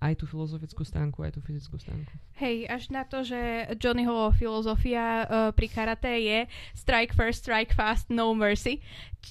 [0.00, 2.08] aj tú filozofickú stránku, aj tú fyzickú stránku.
[2.40, 6.38] Hej, až na to, že Johnnyho filozofia uh, pri karate je
[6.72, 8.80] strike first, strike fast, no mercy,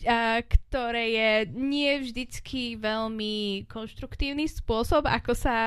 [0.06, 5.58] uh, ktoré je nie vždycky veľmi konštruktívny spôsob, ako sa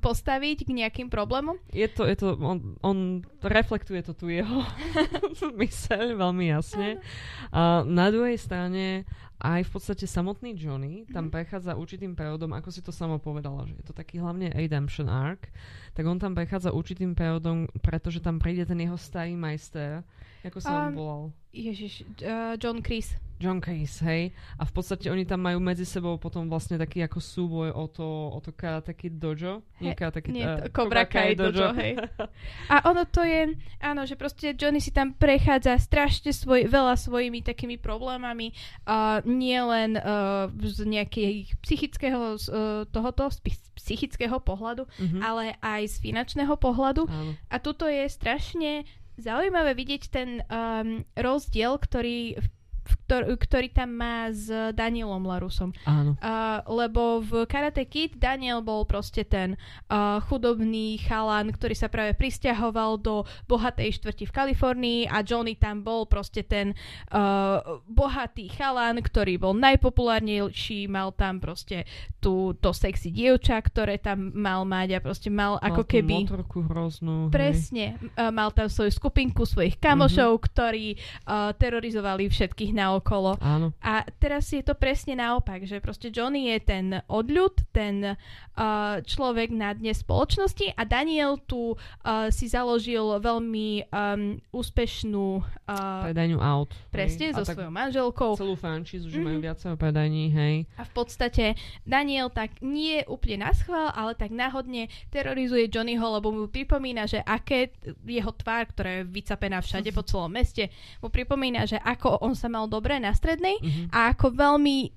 [0.00, 1.60] postaviť k nejakým problémom.
[1.68, 4.64] Je to, je to on, on reflektuje to tu jeho
[5.82, 7.02] myseľ veľmi jasne.
[7.50, 9.02] A na druhej strane
[9.42, 11.34] aj v podstate samotný Johnny tam mm-hmm.
[11.34, 15.50] prechádza určitým periodom, ako si to sama povedala, že je to taký hlavne redemption arc,
[15.98, 20.06] tak on tam prechádza určitým periodom, pretože tam príde ten jeho starý majster,
[20.46, 21.24] ako sa um, on volal?
[21.52, 23.14] Ježiš, uh, John Chris.
[23.42, 24.30] John Case, hej.
[24.54, 28.06] A v podstate oni tam majú medzi sebou potom vlastne taký ako súboj o to,
[28.06, 29.66] o to Karate Kid Dojo.
[29.82, 31.50] Nie Karate Kid, nie, uh, Cobra Kai Dojo.
[31.50, 31.98] Dojo hej.
[32.72, 37.42] A ono to je, áno, že proste Johnny si tam prechádza strašne svoj, veľa svojimi
[37.42, 38.54] takými problémami,
[38.86, 43.42] uh, nie len uh, z nejakého psychického uh, tohoto, z
[43.74, 45.20] psychického pohľadu, mm-hmm.
[45.24, 47.10] ale aj z finančného pohľadu.
[47.10, 47.34] Áno.
[47.50, 48.86] A tuto je strašne
[49.20, 52.46] zaujímavé vidieť ten um, rozdiel, ktorý v
[52.82, 55.70] ktor- ktorý tam má s Danielom Larusom.
[55.86, 56.18] Áno.
[56.18, 59.54] Uh, lebo v Karate Kid Daniel bol proste ten
[59.88, 65.86] uh, chudobný chalan, ktorý sa práve pristahoval do bohatej štvrti v Kalifornii a Johnny tam
[65.86, 66.74] bol proste ten
[67.12, 71.86] uh, bohatý chalan, ktorý bol najpopulárnejší, mal tam proste
[72.18, 76.26] tú, to sexy dievča, ktoré tam mal mať a proste mal, mal ako keby...
[76.26, 77.28] motorku hroznú.
[77.28, 78.00] Presne.
[78.16, 80.46] Uh, mal tam svoju skupinku svojich kamošov, mm-hmm.
[80.48, 83.36] ktorí uh, terorizovali všetkých všetkých naokolo.
[83.38, 83.76] Áno.
[83.84, 89.52] A teraz je to presne naopak, že proste Johnny je ten odľud, ten uh, človek
[89.52, 96.72] na dne spoločnosti a Daniel tu uh, si založil veľmi um, úspešnú uh, predajňu aut.
[96.88, 97.36] Presne, hej.
[97.36, 98.30] so svojou manželkou.
[98.40, 99.24] Celú franšízu, že mm-hmm.
[99.28, 99.44] majú mhm.
[99.44, 100.54] viacero predajní, hej.
[100.80, 101.44] A v podstate
[101.84, 107.20] Daniel tak nie úplne na schvál, ale tak náhodne terorizuje Johnnyho, lebo mu pripomína, že
[107.20, 107.74] aké
[108.06, 112.46] jeho tvár, ktorá je vycapená všade po celom meste, mu pripomína, že ako on sa
[112.46, 113.86] mal dobre na strednej mm-hmm.
[113.90, 114.92] a ako veľmi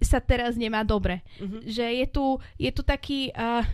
[0.00, 1.20] sa teraz nemá dobre.
[1.40, 1.62] Mm-hmm.
[1.68, 2.24] Že je tu,
[2.56, 3.64] je tu taký uh,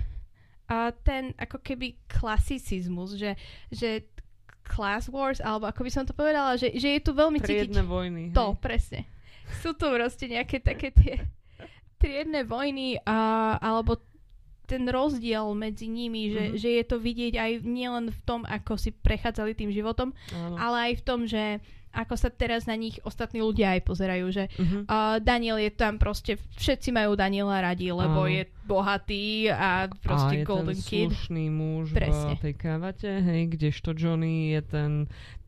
[0.67, 3.39] uh, ten ako keby klasicizmus, že,
[3.71, 4.07] že
[4.67, 7.87] class wars, alebo ako by som to povedala, že, že je tu veľmi Triedne cítiť
[7.87, 8.23] vojny.
[8.35, 8.59] To, hej.
[8.59, 9.01] presne.
[9.63, 11.23] Sú tu proste nejaké také tie
[11.97, 14.03] triedne vojny, uh, alebo
[14.67, 16.59] ten rozdiel medzi nimi, že, mm-hmm.
[16.59, 20.59] že je to vidieť aj nielen v tom, ako si prechádzali tým životom, Áno.
[20.59, 21.63] ale aj v tom, že
[21.97, 24.85] ako sa teraz na nich ostatní ľudia aj pozerajú, že uh-huh.
[24.85, 28.31] uh, Daniel je tam proste, všetci majú Daniela radi, lebo uh.
[28.31, 31.09] je bohatý a proste a golden kid.
[31.09, 32.37] slušný muž Presne.
[32.37, 34.91] v tej kravate, hej, kdežto Johnny je ten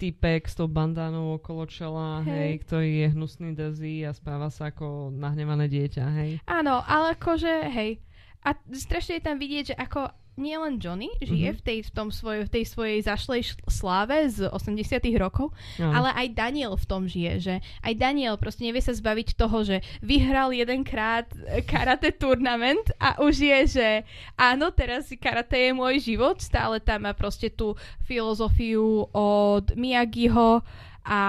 [0.01, 2.33] typek s tou bandánou okolo čela, hej.
[2.33, 6.31] hej, ktorý je hnusný, drzý a správa sa ako nahnevané dieťa, hej.
[6.47, 7.99] Áno, ale akože, hej,
[8.47, 11.59] a strašne je tam vidieť, že ako nielen Johnny žije mm-hmm.
[11.59, 15.51] v, tej, v, tom svoj, v tej svojej zašlej sláve z 80 rokov,
[15.83, 15.90] no.
[15.90, 19.83] ale aj Daniel v tom žije, že aj Daniel proste nevie sa zbaviť toho, že
[20.01, 23.88] vyhral jedenkrát e, karate turnament a už je, že
[24.38, 27.74] áno, teraz karate je môj život, stále tam má proste tú
[28.07, 30.62] filozofiu od Miyagiho
[31.09, 31.22] a...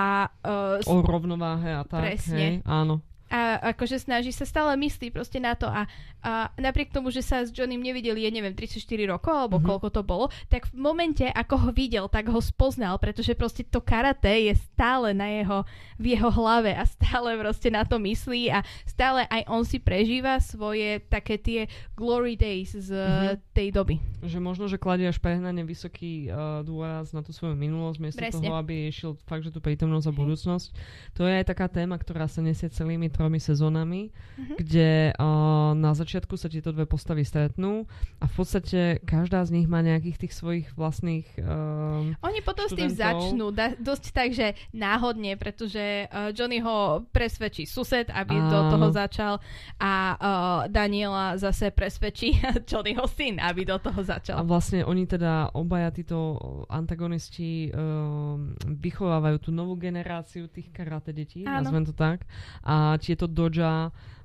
[0.45, 2.37] Uh, o rovnováhe a tak, presne.
[2.37, 3.08] hej, áno
[3.57, 5.89] a akože snaží sa stále myslí proste na to a,
[6.21, 9.69] a napriek tomu, že sa s Johnnym nevideli, je neviem, 34 rokov alebo mm-hmm.
[9.73, 13.81] koľko to bolo, tak v momente, ako ho videl, tak ho spoznal, pretože proste to
[13.81, 15.59] karate je stále na jeho,
[15.97, 20.37] v jeho hlave a stále proste na to myslí a stále aj on si prežíva
[20.37, 21.65] svoje také tie
[21.97, 23.35] glory days z mm-hmm.
[23.55, 23.95] tej doby.
[24.21, 28.45] Že možno, že kladie až prehnane vysoký uh, dôraz na tú svoju minulosť, miesto Presne.
[28.45, 30.67] toho, aby išiel fakt, že tú prítomnosť a budúcnosť.
[31.15, 34.55] To je aj taká téma, ktorá sa nesie celými tromi sezónami, mm-hmm.
[34.59, 37.87] kde uh, na začiatku sa tieto dve postavy stretnú
[38.19, 42.75] a v podstate každá z nich má nejakých tých svojich vlastných uh, Oni potom študentov.
[42.75, 48.35] s tým začnú da- dosť tak, že náhodne, pretože uh, Johnny ho presvedčí sused, aby
[48.35, 48.51] Áno.
[48.51, 49.33] do toho začal
[49.79, 50.19] a uh,
[50.67, 52.35] Daniela zase presvedčí
[52.69, 54.41] Johnnyho syn, aby do toho začal.
[54.41, 56.35] A vlastne oni teda obaja títo
[56.67, 58.35] antagonisti uh,
[58.67, 62.25] vychovávajú tú novú generáciu tých karate detí, nazvem to tak.
[62.65, 63.49] A tieto do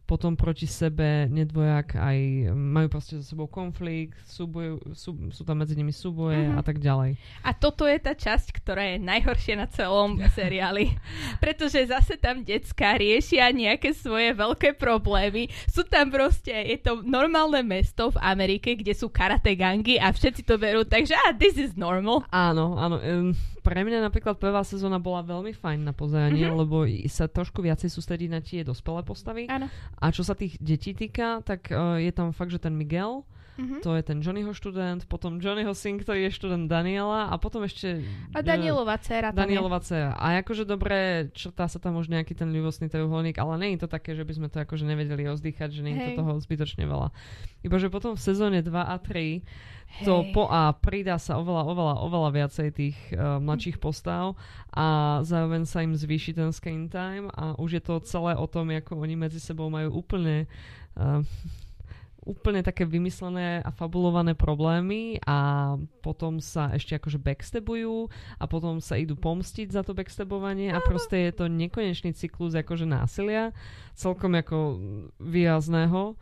[0.05, 2.19] potom proti sebe nedvojak aj
[2.53, 6.61] majú proste za sebou konflikt, súboju, sú, sú tam medzi nimi súboje mm-hmm.
[6.61, 7.17] a tak ďalej.
[7.41, 10.93] A toto je tá časť, ktorá je najhoršia na celom seriáli.
[11.41, 15.49] Pretože zase tam decka riešia nejaké svoje veľké problémy.
[15.73, 20.45] Sú tam proste, je to normálne mesto v Amerike, kde sú karate gangy a všetci
[20.45, 22.29] to berú, takže ah, this is normal.
[22.29, 23.01] Áno, áno.
[23.01, 23.33] Um,
[23.65, 26.57] pre mňa napríklad prvá sezóna bola veľmi fajn na pozeranie, Mhm.
[26.61, 29.49] lebo sa trošku viacej sústredí na tie dospelé postavy.
[29.49, 29.73] Áno.
[29.99, 33.87] A čo sa tých detí týka, tak uh, je tam fakt, že ten Miguel, Mhm.
[33.87, 38.03] to je ten Johnnyho študent, potom Johnnyho syn, ktorý je študent Daniela a potom ešte...
[38.35, 39.31] A Danielová dcera.
[39.31, 40.19] Danielová dcera.
[40.19, 43.89] A akože dobre, črtá sa tam už nejaký ten ľubostný trojuholník, ale nie je to
[43.91, 47.15] také, že by sme to akože nevedeli rozdýchať, že nie je to toho zbytočne veľa.
[47.63, 49.45] Iba že potom v sezóne 2 a 3
[50.03, 50.35] to Hej.
[50.35, 54.35] po A pridá sa oveľa, oveľa, oveľa viacej tých uh, mladších postav
[54.75, 58.75] a zároveň sa im zvýši ten screen time a už je to celé o tom,
[58.75, 60.51] ako oni medzi sebou majú úplne
[60.99, 61.23] uh,
[62.25, 68.09] úplne také vymyslené a fabulované problémy a potom sa ešte akože backstabujú
[68.41, 72.89] a potom sa idú pomstiť za to backstabovanie a proste je to nekonečný cyklus akože
[72.89, 73.53] násilia,
[73.93, 74.81] celkom ako
[75.21, 76.17] výrazného.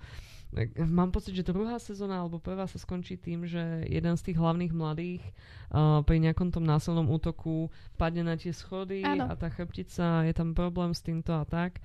[0.77, 4.77] Mám pocit, že druhá sezóna alebo prvá sa skončí tým, že jeden z tých hlavných
[4.77, 5.25] mladých
[5.73, 9.33] uh, pri nejakom tom násilnom útoku padne na tie schody Áno.
[9.33, 11.81] a tá chrbtica, je tam problém s týmto a tak.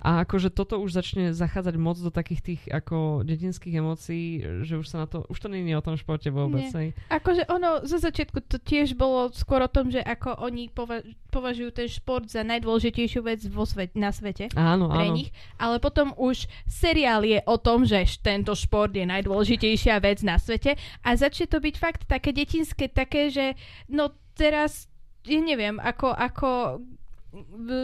[0.00, 4.86] A akože toto už začne zachádzať moc do takých tých ako detinských emócií, že už
[4.86, 6.68] sa na to, už to nie je o tom športe vôbec.
[6.70, 6.92] Nie.
[7.08, 11.70] Akože ono, zo začiatku to tiež bolo skôr o tom, že ako oni pova- považujú
[11.72, 15.16] ten šport za najdôležitejšiu vec vo svet- na svete Áno, pre áno.
[15.16, 20.36] nich, ale potom už seriál je o tom, že tento šport je najdôležitejšia vec na
[20.36, 23.56] svete a začne to byť fakt také detinské, také, že
[23.88, 24.88] no teraz,
[25.24, 26.48] ja neviem, ako, ako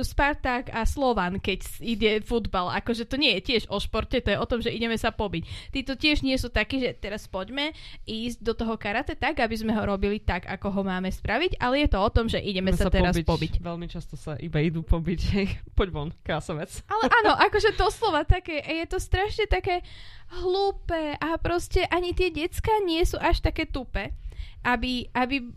[0.02, 2.72] Spartak a Slovan, keď ide futbal.
[2.72, 5.72] Akože to nie je tiež o športe, to je o tom, že ideme sa pobiť.
[5.74, 7.76] Títo tiež nie sú takí, že teraz poďme
[8.08, 11.84] ísť do toho karate tak, aby sme ho robili tak, ako ho máme spraviť, ale
[11.84, 13.60] je to o tom, že ideme sa, teraz pobiť.
[13.60, 15.20] Veľmi často sa iba idú pobiť.
[15.78, 16.72] Poď von, krásovec.
[16.88, 19.84] Ale áno, akože doslova také, je to strašne také
[20.40, 24.16] hlúpe a proste ani tie decka nie sú až také tupe,
[24.64, 25.52] aby, aby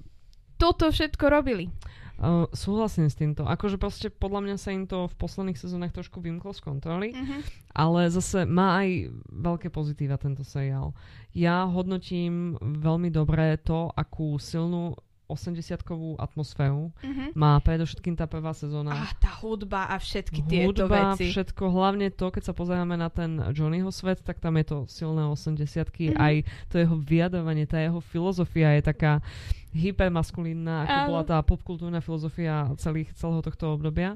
[0.59, 1.71] toto všetko robili.
[2.15, 3.43] Uh, súhlasím s týmto.
[3.43, 7.43] Akože proste podľa mňa sa im to v posledných sezónach trošku vymklo z kontroly, Mhm.
[7.75, 10.95] ale zase má aj veľké pozitíva tento seriál.
[11.35, 14.95] Ja hodnotím veľmi dobre to, akú silnú
[15.27, 17.33] 80-kovú atmosféru Mhm.
[17.33, 18.93] má predovšetkým tá prvá sezóna.
[18.95, 21.29] A tá hudba a všetky tieto Hudba, veci.
[21.29, 25.25] všetko, hlavne to, keď sa pozeráme na ten Johnnyho svet, tak tam je to silné
[25.25, 26.15] 80 Mhm.
[26.15, 26.35] aj
[26.69, 29.19] to jeho vyjadrovanie, tá jeho filozofia je taká
[29.75, 34.15] hypermaskulínna, ako bola tá popkultúrna filozofia celých, celého tohto obdobia.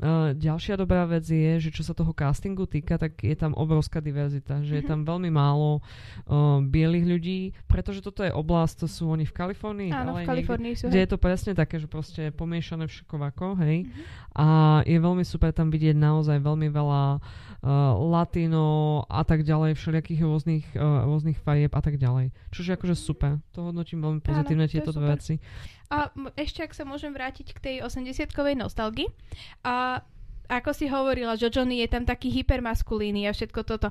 [0.00, 4.00] Uh, ďalšia dobrá vec je, že čo sa toho castingu týka, tak je tam obrovská
[4.00, 4.88] diverzita, že je Mhm.
[4.88, 5.84] tam veľmi málo
[6.24, 10.30] uh, bielých ľudí, pretože toto je oblasť, to sú oni v Kalifornii, Áno, ale v
[10.32, 10.88] Kalifornii sú.
[10.88, 13.84] kde je to presne také, že proste je pomiešané všakovako, hej.
[13.84, 14.00] Mhm.
[14.34, 14.46] A
[14.82, 17.02] je veľmi super tam vidieť naozaj veľmi veľa
[17.60, 17.68] uh,
[18.00, 18.64] latino
[19.04, 22.32] a tak ďalej, všelijakých rôznych, uh, rôznych farieb a tak ďalej.
[22.48, 23.36] Čože akože super.
[23.52, 25.36] To hodnotím veľmi pozitívne je tieto dve veci.
[25.90, 29.10] A ešte, ak sa môžem vrátiť k tej 80-kovej nostalgii.
[29.66, 30.06] A
[30.50, 33.90] ako si hovorila, že Johnny je tam taký hypermaskulíny a všetko toto.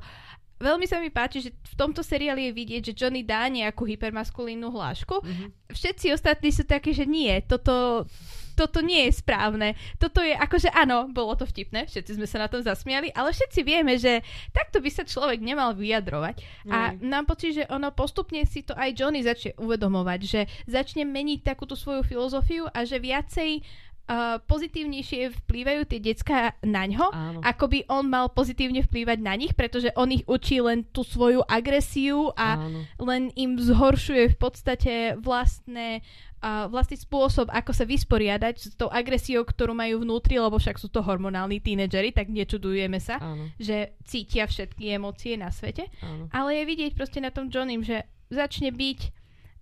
[0.60, 4.68] Veľmi sa mi páči, že v tomto seriáli je vidieť, že Johnny dá nejakú hypermaskulínnu
[4.68, 5.24] hlášku.
[5.24, 5.72] Mhm.
[5.72, 8.04] Všetci ostatní sú takí, že nie, toto,
[8.60, 9.80] toto nie je správne.
[9.96, 13.64] Toto je, akože áno, bolo to vtipné, všetci sme sa na tom zasmiali, ale všetci
[13.64, 14.20] vieme, že
[14.52, 16.68] takto by sa človek nemal vyjadrovať.
[16.68, 17.08] A Hej.
[17.08, 21.80] mám pocit, že ono postupne si to aj Johnny začne uvedomovať, že začne meniť takúto
[21.80, 23.64] svoju filozofiu a že viacej
[24.10, 27.40] uh, pozitívnejšie vplývajú tie decka na ňo, Áno.
[27.46, 31.46] ako by on mal pozitívne vplývať na nich, pretože on ich učí len tú svoju
[31.46, 32.84] agresiu a Áno.
[33.06, 36.02] len im zhoršuje v podstate vlastné,
[36.42, 40.90] uh, vlastný spôsob, ako sa vysporiadať s tou agresiou, ktorú majú vnútri, lebo však sú
[40.90, 43.54] to hormonálni tínedžeri, tak nečudujeme sa, Áno.
[43.62, 45.86] že cítia všetky emócie na svete.
[46.02, 46.26] Áno.
[46.34, 49.19] Ale je vidieť proste na tom Johnným, že začne byť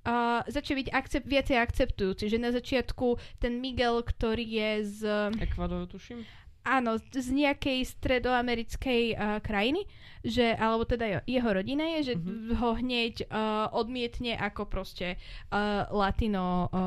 [0.07, 4.99] uh, začne byť akcept, viacej akceptujúci, že na začiatku ten Miguel, ktorý je z,
[5.43, 6.23] Ekvador, tuším.
[6.69, 9.88] Áno, z nejakej stredoamerickej uh, krajiny,
[10.19, 12.60] že, alebo teda jeho rodina je, že Mhm.
[12.60, 13.27] ho hneď uh,
[13.71, 16.80] odmietne ako proste uh, latino uh,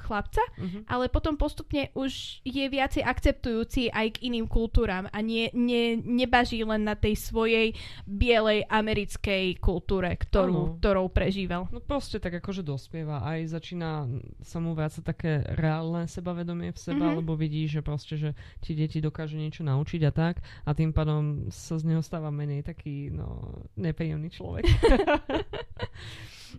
[0.00, 0.88] chlapca, Mhm.
[0.88, 6.62] ale potom postupne už je viacej akceptujúci aj k iným kultúram a nie, nie, nebaží
[6.62, 11.66] len na tej svojej bielej americkej kultúre, ktorú, ktorou prežíval.
[11.68, 13.20] No proste tak akože dospieva.
[13.20, 14.06] Aj začína
[14.40, 17.16] sa mu vrácať také reálne sebavedomie v seba, Mhm.
[17.18, 18.30] lebo vidí, že proste, že
[18.62, 20.38] ti deti dokážu niečo naučiť a tak.
[20.62, 23.42] A tým pádom sa z neho stáva menej taký, no,
[23.74, 24.62] nepríjemný človek.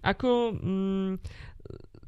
[0.03, 1.11] Ako, mm,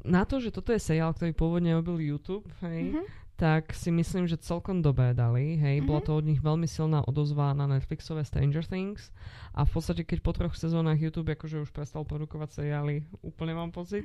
[0.05, 3.03] na to, že toto je seriál, ktorý pôvodne robil YouTube, hej, Mhm.
[3.35, 5.55] tak si myslím, že celkom dobre dali.
[5.55, 5.85] Hej, Mhm.
[5.87, 9.11] bola to od nich veľmi silná odozva na Netflixové Stranger Things
[9.53, 13.71] a v podstate, keď po troch sezónach YouTube akože už prestal produkovať seriály, úplne mám
[13.71, 14.03] pocit,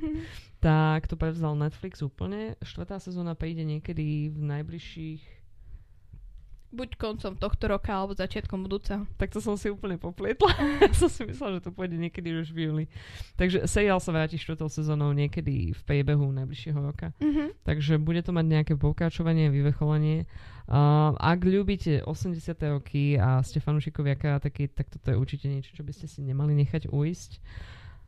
[0.60, 2.54] tak to prevzal Netflix úplne.
[2.62, 5.22] Štvrtá sezóna príde niekedy v najbližších
[6.74, 9.06] Buď koncom tohto roka, alebo začiatkom budúceho.
[9.14, 10.50] tak to som si úplne poplietla.
[10.98, 12.84] Som si myslela, že to pôjde niekedy už v júli.
[13.38, 17.14] Takže seriál sa vráti štvrtou sezónou niekedy v priebehu najbližšieho roka.
[17.22, 17.54] Mhm.
[17.62, 20.26] Takže bude to mať nejaké pokračovanie, vyvrcholenie.
[20.64, 22.40] Uh, ak ľúbite 80.
[22.72, 26.88] roky a ste fanúšikovia tak toto je určite niečo, čo by ste si nemali nechať
[26.88, 27.38] uísť.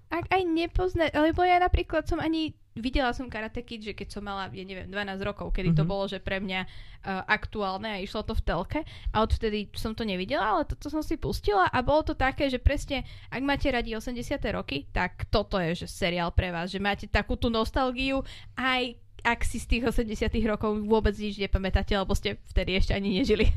[0.06, 4.20] Ak aj nepoznať, lebo ja napríklad som ani videla som Karate Kid, že keď som
[4.20, 5.88] mala, ja neviem, 12 rokov, kedy to Mhm.
[5.88, 10.04] bolo, že pre mňa uh, aktuálne a išlo to v telke a odvtedy som to
[10.04, 13.96] nevidela, ale toto som si pustila a bolo to také, že presne, ak máte radi
[13.96, 14.20] 80.
[14.52, 18.20] roky, tak toto je že seriál pre vás, že máte takú tú nostalgiu,
[18.54, 18.92] aj
[19.24, 23.48] ak si z tých 80 rokov vôbec nič nepamätáte, lebo ste vtedy ešte ani nežili.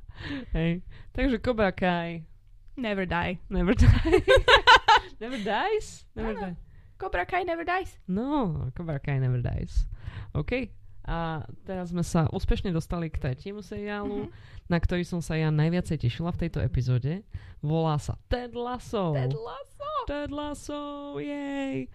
[0.56, 0.80] Hej.
[1.12, 2.22] Takže Cobra Kai
[2.78, 3.42] Never die.
[3.50, 3.90] never die.
[5.18, 6.06] never dies?
[6.14, 6.40] Never Áno.
[6.40, 6.56] die.
[6.96, 7.94] Cobra Kai never dies.
[8.06, 9.86] No, Cobra Kai never dies.
[10.34, 10.66] OK.
[11.04, 14.30] A teraz sme sa úspešne dostali k tretiemu seriálu, Mhm.
[14.66, 17.24] na ktorý som sa ja najviacej tešila v tejto epizóde.
[17.60, 19.16] Volá sa Ted Lasso.
[19.16, 19.90] Ted Lasso.
[20.04, 20.80] Ted Lasso,
[21.16, 21.88] jej.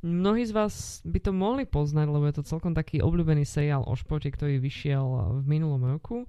[0.00, 3.92] Mnohí z vás by to mohli poznať, lebo je to celkom taký obľúbený seriál o
[3.92, 5.04] športe, ktorý vyšiel
[5.40, 6.24] v minulom roku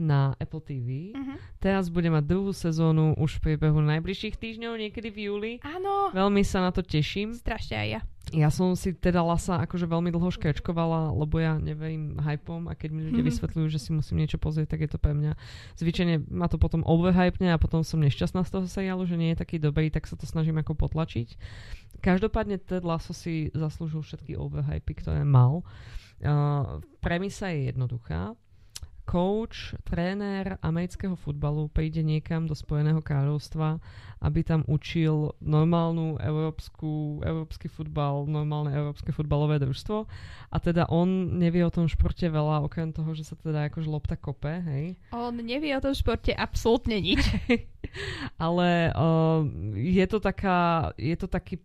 [0.00, 1.12] na Apple TV.
[1.12, 1.34] Mhm.
[1.58, 5.52] Teraz bude mať druhú sezónu už v priebehu najbližších týždňov, niekedy v júli.
[5.60, 7.36] Áno, Veľmi sa na to teším.
[7.36, 8.00] strašne aj ja.
[8.30, 12.90] Ja som si teda Lasa akože veľmi dlho škrečkovala, lebo ja neverím hypom a keď
[12.90, 13.28] mi ľudia Mhm.
[13.28, 15.34] vysvetľujú, že si musím niečo pozrieť, tak je to pre mňa
[15.76, 19.40] zvyčajne ma to potom overhypne a potom som nešťastná z toho seriálu, že nie je
[19.40, 21.34] taký dobrý, tak sa to snažím ako potlačiť.
[21.98, 25.60] Každopádne Ted Lasso si zaslúžil všetky overhypy, ktoré mal.
[26.20, 28.36] Uh, premisa je jednoduchá.
[29.10, 33.82] Coach, tréner amerického futbalu príde niekam do Spojeného kráľovstva,
[34.22, 40.06] aby tam učil normálnu európsku, európsky futbal, normálne európske futbalové družstvo.
[40.54, 44.14] A teda on nevie o tom športe veľa, okrem toho, že sa teda akože lopta
[44.14, 44.94] kope, hej.
[45.10, 47.18] On nevie o tom športe absolútne nič.
[48.38, 49.42] Ale uh,
[49.74, 51.58] je to taká, je to taký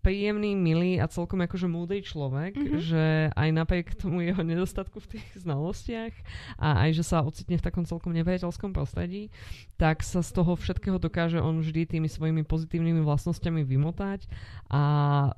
[0.00, 2.62] príjemný, milý a celkom akože múdry človek, Mhm.
[2.62, 2.80] mm-hmm.
[2.80, 6.14] že aj napriek tomu jeho nedostatku v tých znalostiach
[6.56, 9.28] a aj, že sa ocitne v takom celkom nepriateľskom prostredí,
[9.76, 14.26] tak sa z toho všetkého dokáže on vždy tými svojimi pozitívnymi vlastnosťami vymotať
[14.70, 14.82] a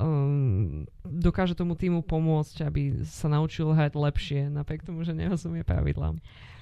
[0.00, 6.20] um, dokáže tomu týmu pomôcť, aby sa naučil hrať lepšie, napriek tomu, že nerozumie pravidlám.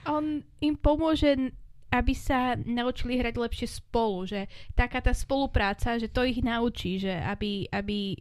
[0.08, 1.52] On im pomôže
[1.88, 4.44] aby sa naučili hrať lepšie spolu, že
[4.77, 8.16] taká tá spolupráca, že to ich naučí, že aby, aby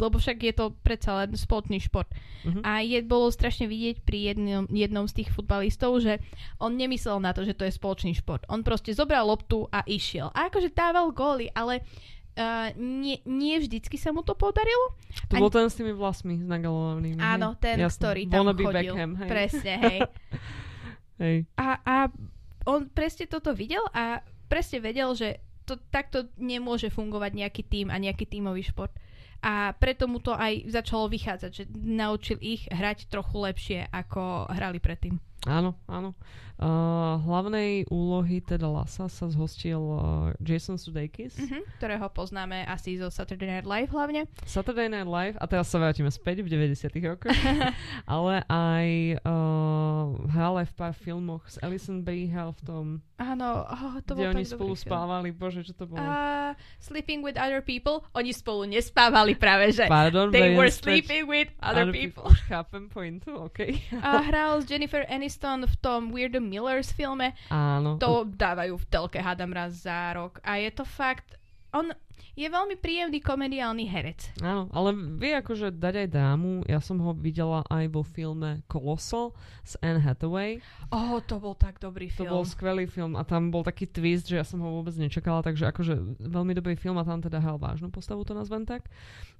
[0.00, 2.08] lebo však je to predsa len spoločný šport.
[2.48, 2.64] Mhm.
[2.64, 6.16] A je, bolo strašne vidieť pri jednom, jednom z tých futbalistov, že
[6.56, 8.48] on nemyslel na to, že to je spoločný šport.
[8.48, 10.32] On proste zobral loptu a išiel.
[10.32, 11.84] A akože dával góly, ale
[12.40, 14.96] uh, nie, nie vždycky sa mu to podarilo.
[15.28, 17.20] To Ani- bol ten s tými vlasmi znagalovanými.
[17.20, 18.92] Áno, ten, ktorý tam Wannabe chodil.
[18.96, 19.28] Beckham, hej.
[19.28, 19.98] Presne, hej.
[21.22, 21.36] hej.
[21.60, 21.96] A, a
[22.66, 24.20] on presne toto videl a
[24.50, 28.90] presne vedel, že to, takto nemôže fungovať nejaký tým a nejaký tímový šport.
[29.40, 34.76] A preto mu to aj začalo vychádzať, že naučil ich hrať trochu lepšie, ako hrali
[34.76, 35.16] predtým.
[35.48, 36.12] Áno, áno.
[36.60, 41.32] Uh, hlavnej úlohy teda Lasa sa zhostil uh, Jason Sudeikis.
[41.40, 44.28] Mhm, ktorého poznáme asi zo Saturday Night Live hlavne.
[44.44, 47.32] Saturday Night Live, a teraz sa vrátime späť v 90 rokoch,
[48.04, 48.86] ale aj
[49.24, 49.59] uh,
[50.40, 54.32] hral aj v pár filmoch s Alison Brie v tom, Áno, oh, to kde bol
[54.32, 54.84] oni spolu film.
[54.88, 56.00] spávali, bože, čo to bolo?
[56.00, 58.08] Uh, sleeping with other people.
[58.16, 62.24] Oni spolu nespávali práve, že Pardon, they were sleeping with other people.
[62.24, 63.76] Už chápem pointu, OK.
[64.00, 67.36] A hral s Jennifer Aniston v tom Weird Millers filme.
[67.52, 68.00] Áno.
[68.00, 70.40] To dávajú v telke, hádam raz za rok.
[70.40, 71.36] A je to fakt...
[71.76, 71.92] On
[72.34, 74.32] je veľmi príjemný komediálny herec.
[74.40, 76.50] Áno, ale vie akože dať aj dámu.
[76.64, 80.58] Ja som ho videla aj vo filme Colossal s Anne Hathaway.
[80.88, 82.32] Oh, to bol tak dobrý To film.
[82.32, 85.68] bol skvelý film a tam bol taký twist, že ja som ho vôbec nečakala, takže
[85.68, 88.88] akože veľmi dobrý film a tam teda hral vážnu postavu, to nazvem tak.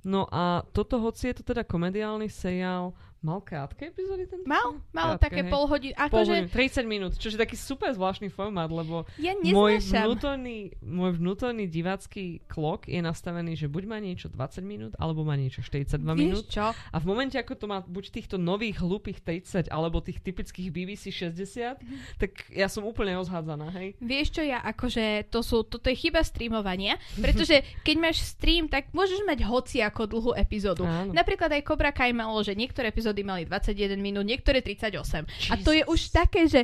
[0.01, 5.15] No a toto, hoci je to teda komediálny seriál, mal krátke epizódy ten Mal, mal
[5.15, 5.53] Krátke, také hej.
[5.53, 5.95] pol hodiny.
[5.95, 10.73] Pol Akože hodiny, 30 minút, čo je taký super zvláštny formát, lebo ja môj vnútorný,
[10.81, 15.61] môj vnútorný divácky klok je nastavený, že buď má niečo 20 minút, alebo má niečo
[15.61, 16.49] 42 minút.
[16.49, 16.73] Vieš čo?
[16.73, 21.13] A v momente, ako to má buď týchto nových hlúpých 30, alebo tých typických BBC
[21.13, 21.77] 60,
[22.17, 24.01] tak ja som úplne rozhádzaná, hej?
[24.01, 28.89] Vieš čo ja, akože to sú, toto je chyba streamovania, pretože keď máš stream, tak
[28.97, 30.89] môžeš mať hoci ako dlhú epizódu.
[30.89, 31.13] Áno.
[31.13, 35.27] Napríklad aj Cobra Kai malo, že niektoré epizódy epizódy mali 21 minút, niektoré 38.
[35.51, 35.77] A to Jesus.
[35.77, 36.61] je už také, že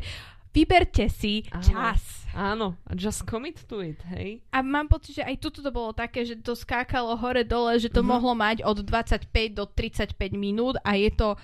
[0.50, 1.60] vyberte si Áno.
[1.60, 2.02] čas.
[2.32, 4.44] Áno, just commit to it, hej?
[4.50, 8.00] A mám pocit, že aj tuto to bolo také, že to skákalo hore-dole, že to
[8.00, 8.08] Mhm.
[8.08, 11.34] mohlo mať od 25 do 35 minút a je to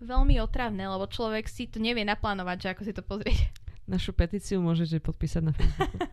[0.00, 3.38] veľmi otravné, lebo človek si to nevie naplánovať, že ako si to pozrieť.
[3.84, 5.96] Našu petíciu môžete podpísať na Facebooku.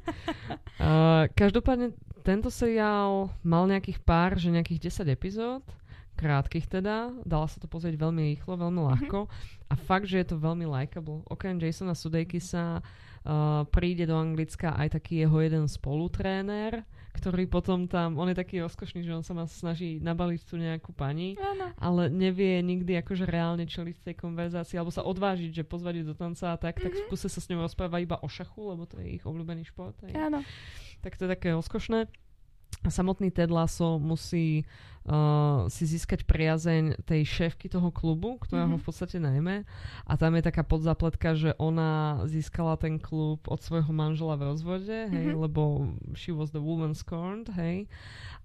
[0.78, 5.64] uh, každopádne tento seriál mal nejakých pár, že nejakých 10 epizód,
[6.22, 9.26] krátkých teda, dala sa to pozrieť veľmi rýchlo, veľmi ľahko
[9.66, 11.26] a fakt, že je to veľmi likeable.
[11.26, 18.16] Okrem Jasona Sudeikisa uh, príde do Anglicka aj taký jeho jeden spolutréner, ktorý potom tam,
[18.16, 21.76] on je taký rozkošný, že on sa ma snaží nabaliť tu nejakú pani Áno.
[21.76, 26.16] ale nevie nikdy akože reálne čeliť tej konverzácii, alebo sa odvážiť, že pozvať ju do
[26.16, 29.02] tanca a tak, tak v kuse sa s ňou rozpráva iba o šachu, lebo to
[29.04, 29.98] je ich obľúbený šport.
[30.16, 30.46] Áno.
[31.04, 32.08] Tak to je také rozkošné.
[32.82, 34.66] Samotný Ted Lasso musí
[35.06, 38.82] uh, si získať priazeň tej šéfky toho klubu, ktorá ho Mhm.
[38.82, 39.66] v podstate najmä.
[40.06, 44.98] A tam je taká podzapletka, že ona získala ten klub od svojho manžela v rozvode,
[45.10, 45.38] hej, Mhm.
[45.42, 45.62] lebo
[46.14, 47.86] she was the woman scorned, hej.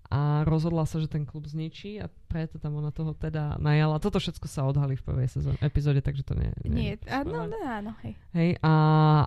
[0.07, 2.07] A rozhodla sa, že ten klub zničí a
[2.37, 3.97] preto tam ona toho teda najala.
[3.97, 7.57] Toto všetko sa odhalí v prvej sezóne, epizóde, takže to nie, Nie, nie áno, no,
[7.65, 8.13] áno, hej.
[8.37, 8.73] Hej, a,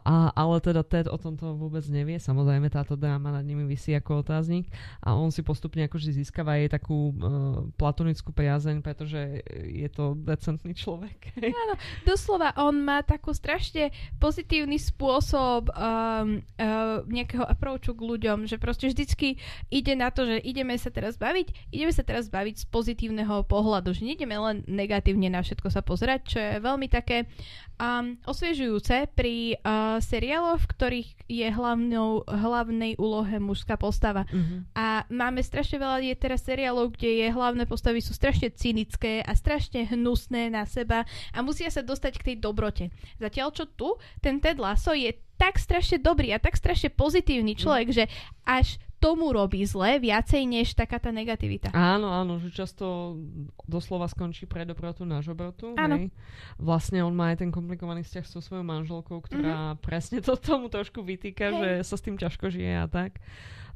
[0.05, 2.21] a, ale teda Ted o tomto vôbec nevie.
[2.21, 4.69] Samozrejme, táto dráma nad nimi vysí ako otáznik
[5.01, 10.77] a on si postupne akože získava jej takú uh, platonickú priazeň, pretože je to decentný
[10.77, 11.33] človek.
[11.41, 11.57] Hej.
[12.05, 13.89] Doslova, on má takú strašne
[14.21, 19.41] pozitívny spôsob um, uh, nejakého approachu k ľuďom, že proste vždycky
[19.73, 22.98] ide na to, že ideme sa teraz baviť, ideme sa teraz baviť z pozitívneho
[23.47, 27.31] pohľadu, že nejdeme len negatívne na všetko sa pozerať, čo je veľmi také
[27.79, 34.27] um, osviežujúce pri uh, seriáloch, v ktorých je hlavnou, hlavnej úlohe mužská postava.
[34.29, 34.75] Mhm.
[34.75, 39.31] A máme strašne veľa je teraz seriálov, kde je hlavné postavy sú strašne cynické a
[39.37, 42.91] strašne hnusné na seba a musia sa dostať k tej dobrote.
[43.21, 47.87] Zatiaľ čo tu, ten Ted Lasso je tak strašne dobrý a tak strašne pozitívny človek,
[47.95, 48.05] že
[48.43, 51.71] až tomu robí zle viacej než taká tá negativita.
[51.71, 53.15] Áno, áno, že často
[53.63, 55.73] doslova skončí pre dobrotu na žobrotu.
[55.73, 55.95] Áno.
[55.95, 56.11] Hej.
[56.55, 60.99] Vlastne on má aj ten komplikovaný vzťah so svojou manželkou, ktorá presne to tomu trošku
[60.99, 61.55] vytýka, Hej.
[61.55, 63.17] že sa s tým ťažko žije a tak.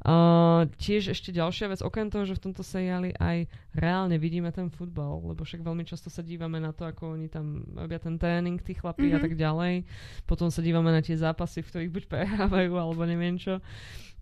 [0.04, 4.68] Uh, tiež ešte ďalšia vec, okrem toho, že v tomto seriáli aj reálne vidíme ten
[4.68, 8.60] futbal, lebo však veľmi často sa dívame na to, ako oni tam robia ten tréning,
[8.60, 9.24] tí chlapí a Mhm.
[9.24, 9.88] tak ďalej.
[10.28, 13.64] Potom sa dívame na tie zápasy, v ktorých buď prehrávajú, alebo neviem čo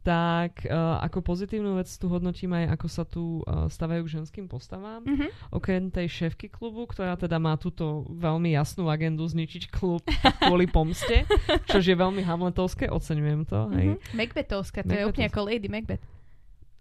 [0.02, 4.46] tak uh, ako pozitívnu vec tu hodnotím aj, ako sa tu uh, stavajú k ženským
[4.50, 5.06] postavám.
[5.06, 5.26] Mhm.
[5.54, 10.02] Okrem tej šéfky klubu, ktorá teda má túto veľmi jasnú agendu zničiť klub
[10.42, 11.22] kvôli pomste,
[11.70, 13.70] čož je veľmi hamletovské, oceňujem to.
[13.78, 13.86] Hej.
[13.94, 13.98] Mhm.
[14.18, 16.02] Macbethovská, to je úplne ako Lady Macbeth.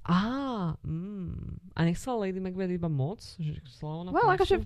[0.01, 3.22] Á, mm, a nechcela Lady Macbeth iba moc?
[3.38, 4.65] Že chcela ona Well, akože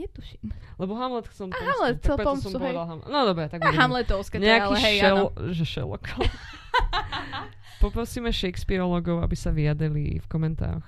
[0.00, 0.48] Netuším.
[0.80, 1.68] Lebo Hamlet chcel A pomstu.
[1.68, 2.72] Hamlet tak preto pomstu, som hej.
[2.72, 3.08] povedal Hamlet.
[3.12, 3.82] No dobre, tak A budeme.
[3.84, 5.52] Hamletovská, to ale hej, šel, áno.
[5.52, 6.04] že Sherlock.
[7.84, 10.84] Poprosíme Shakespeareologov, aby sa vyjadrili v komentároch.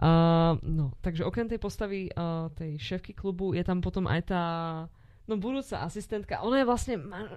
[0.00, 4.44] Uh, no, takže okrem tej postavy uh, tej šéfky klubu je tam potom aj tá
[5.30, 6.42] no budúca asistentka.
[6.42, 7.28] Ona je vlastne ma, uh,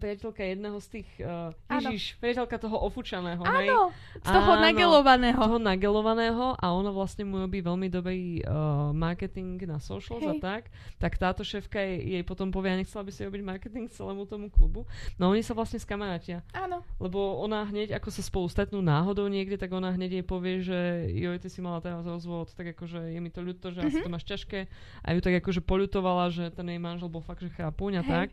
[0.00, 1.52] priateľka jedného z tých uh.
[1.68, 3.68] Ježiš, priateľka toho ofúčaného, hej?
[3.68, 4.64] Áno, z toho Áno.
[4.64, 5.36] nagelovaného.
[5.36, 10.40] toho nagelovaného a ona vlastne mu robí veľmi dobrý uh, marketing na socials a Hej.
[10.40, 10.62] tak,
[10.96, 14.48] tak táto šéfka jej, jej potom povie, a nechcela by si robiť marketing celému tomu
[14.48, 14.88] klubu.
[15.18, 16.80] No oni sa vlastne skamarátia, Áno.
[16.96, 20.78] lebo ona hneď, ako sa spolu stretnú náhodou niekde, tak ona hneď jej povie, že
[21.12, 24.04] joj, ty si mala teraz rozvod, tak akože je mi to ľúto, že asi Mhm.
[24.06, 24.70] to máš ťažké.
[25.02, 28.10] A ju tak akože poľutovala, že ten jej manžel bol fakt, že chrápuň a Hej.
[28.10, 28.30] tak.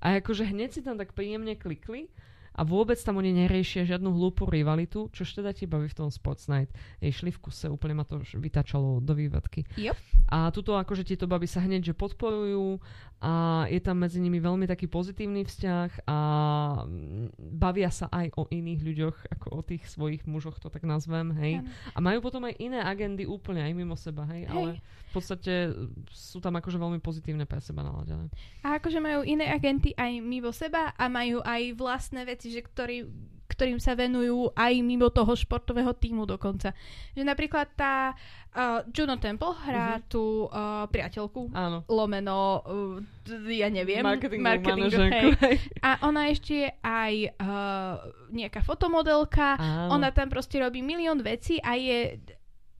[0.00, 2.08] A akože hneď si tam tak príjemne klikli
[2.56, 6.48] a vôbec tam oni neriešia žiadnu hlúpu rivalitu, čož teda ti baví v tom Sports
[6.48, 6.72] Night.
[7.04, 9.68] Jej šli v kuse, úplne ma to vytačalo do vývedky.
[9.76, 9.96] Yep.
[10.32, 12.80] A tuto akože tieto baby sa hneď že podporujú
[13.16, 16.18] a je tam medzi nimi veľmi taký pozitívny vzťah a
[16.84, 21.32] mm, bavia sa aj o iných ľuďoch, ako o tých svojich mužoch, to tak nazvem,
[21.40, 21.64] hej.
[21.96, 24.52] A majú potom aj iné agendy úplne aj mimo seba, hej, Hej.
[24.52, 25.52] ale v podstate
[26.12, 28.28] sú tam akože veľmi pozitívne pre seba naladené.
[28.60, 33.08] A akože majú iné agenty aj mimo seba a majú aj vlastné veci, že ktorý,
[33.56, 36.76] ktorým sa venujú aj mimo toho športového týmu dokonca.
[37.12, 40.02] Že napríklad tá uh, Juno Temple hrá Mhm.
[40.06, 41.88] tú uh, priateľku Áno.
[41.88, 43.00] lomeno, uh,
[43.48, 45.00] ja neviem, Marketingovú marketingu,
[45.40, 45.56] hej.
[45.80, 47.94] A ona ešte je aj uh,
[48.28, 49.96] nejaká fotomodelka, Áno.
[49.96, 52.20] ona tam proste robí milión vecí a je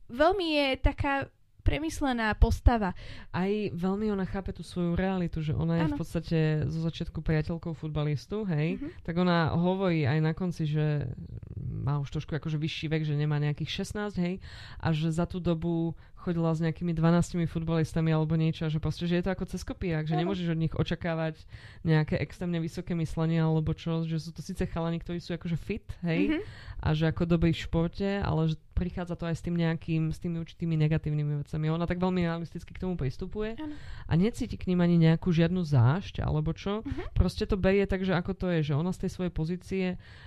[0.07, 1.27] veľmi je taká
[1.67, 2.95] premyslená postava.
[3.31, 7.75] Aj veľmi ona chápe tú svoju realitu, že ona je v podstate zo začiatku priateľkou
[7.75, 9.03] futbalistu, hej, Mhm.
[9.03, 11.11] tak ona hovorí aj na konci, že
[11.57, 14.35] má už trošku akože vyšší vek, že nemá nejakých 16, hej,
[14.79, 19.15] a že za tú dobu chodila s nejakými 12 futbalistami alebo niečo, že proste, že
[19.15, 20.27] je to ako cez kopiak, že Áno.
[20.27, 21.39] nemôžeš od nich očakávať
[21.83, 25.87] nejaké extrémne vysoké myslenie alebo čo, že sú to síce chalani, ktorí sú akože fit,
[26.03, 26.39] hej, Mhm.
[26.83, 30.21] a že ako doby v športe, ale že prichádza to aj s tým nejakým, s
[30.21, 31.73] tými určitými negatívnymi vecami.
[31.73, 33.73] Ona tak veľmi realisticky k tomu pristupuje Áno.
[34.05, 36.85] a necíti k ním ani nejakú žiadnu zášť alebo čo.
[36.85, 37.17] Mhm.
[37.17, 39.85] Proste to berie tak, že ako to je, že ona z tej svojej pozície,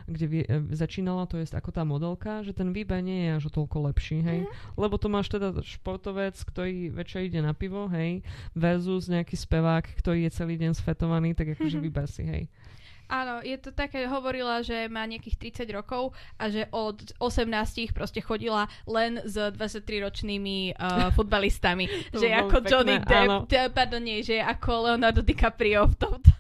[0.10, 3.44] kde vie, e, začínala, to je ako tá modelka, že ten výber nie je až
[3.54, 4.40] o toľko lepší, hej.
[4.50, 4.50] Mhm.
[4.82, 8.26] Lebo to máš teda športovec, ktorý večer ide na pivo, hej,
[8.58, 11.84] versus nejaký spevák, ktorý je celý deň sfetovaný, tak akože Mhm.
[11.86, 12.44] vyber si, hej.
[13.10, 18.22] Áno, je to také, hovorila, že má nejakých 30 rokov a že od 18 proste
[18.22, 21.90] chodila len s 23-ročnými uh, futbalistami.
[22.14, 22.96] To že ako pekné, Johnny.
[23.02, 26.32] Depp, de, pardon, nie, že je ako Leonardo DiCaprio v tomto.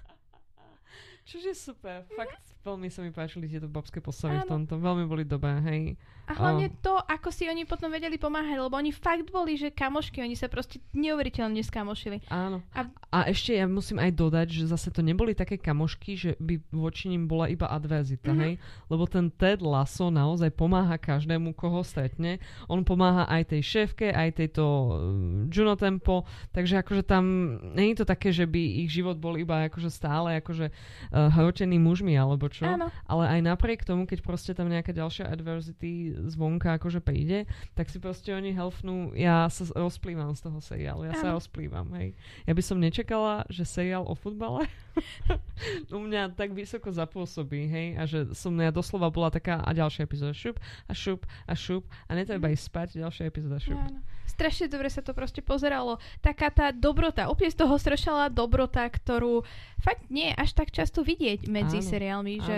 [1.26, 5.57] Čože super, fakt veľmi sa mi páčili tieto babské postavy v tomto, veľmi boli dobré,
[5.65, 5.82] hej.
[6.30, 10.21] A hlavne to, ako si oni potom vedeli pomáhať, lebo oni fakt boli, že kamošky,
[10.21, 12.21] oni sa proste neuveriteľne skamošili.
[12.30, 12.61] Áno.
[12.71, 16.61] A- A, ešte ja musím aj dodať, že zase to neboli také kamošky, že by
[16.69, 18.39] voči nim bola iba adverzita, Mhm.
[18.39, 18.53] hej?
[18.86, 22.38] Lebo ten Ted Lasso naozaj pomáha každému, koho stretne.
[22.65, 24.93] On pomáha aj tej šéfke, aj tejto uh,
[25.49, 26.21] Juno Tempo,
[26.51, 27.23] takže akože tam
[27.73, 32.13] je to také, že by ich život bol iba akože stále akože uh, hrotený mužmi
[32.13, 32.69] alebo čo.
[32.69, 32.93] Áno.
[33.03, 37.47] Ale aj napriek tomu, keď proste tam nejaká ďalšia adversity zvonka akože príde,
[37.78, 41.39] tak si proste oni helfnú, ja sa rozplývam z toho seriálu, ja sa Áno.
[41.39, 42.17] rozplývam, hej.
[42.43, 44.67] Ja by som nečakala, že seriál o futbale
[45.95, 50.03] u mňa tak vysoko zapôsobí, hej, a že som ja doslova bola taká a ďalšia
[50.03, 53.80] epizóda šup a šup a šup a netreba ísť spať, ďalšia epizóda šup.
[53.80, 54.01] Áno.
[54.30, 55.97] Strašne dobre sa to proste pozeralo.
[56.22, 59.41] Taká tá dobrota, úplne z toho strešala dobrota, ktorú
[59.82, 62.57] fakt nie až tak často vidieť medzi Áno, seriálmi, že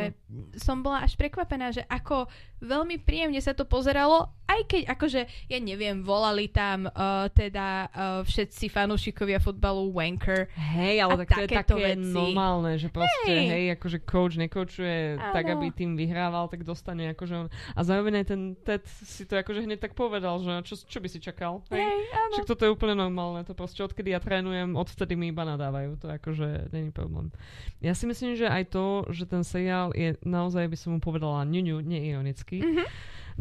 [0.60, 2.28] som bola až prekvapená, že ako
[2.60, 7.92] veľmi príjemne sa to pozeralo, aj keď akože, ja neviem, volali tam uh, teda uh,
[8.22, 10.52] všetci fanúšikovia futbalu wanker.
[10.52, 12.12] Hej, ale tak to je také veci.
[12.12, 13.48] normálne, že proste, Hej.
[13.48, 17.48] hej, akože coach nekoučuje tak, aby tým vyhrával, tak dostane akože on.
[17.48, 21.08] A zároveň aj ten Ted si to akože hneď tak povedal, že čo, čo by
[21.08, 21.80] si čakal, hej?
[21.80, 22.34] Hej, áno.
[22.36, 26.12] Však toto je úplne normálne, to proste odkedy ja trénujem, odvtedy mi iba nadávajú, to
[26.12, 27.32] akože není problém.
[27.80, 31.48] Ja si myslím, že aj to, že ten seriál je naozaj, by som mu povedala,
[31.48, 32.84] ňuňu, neironicky, Mhm.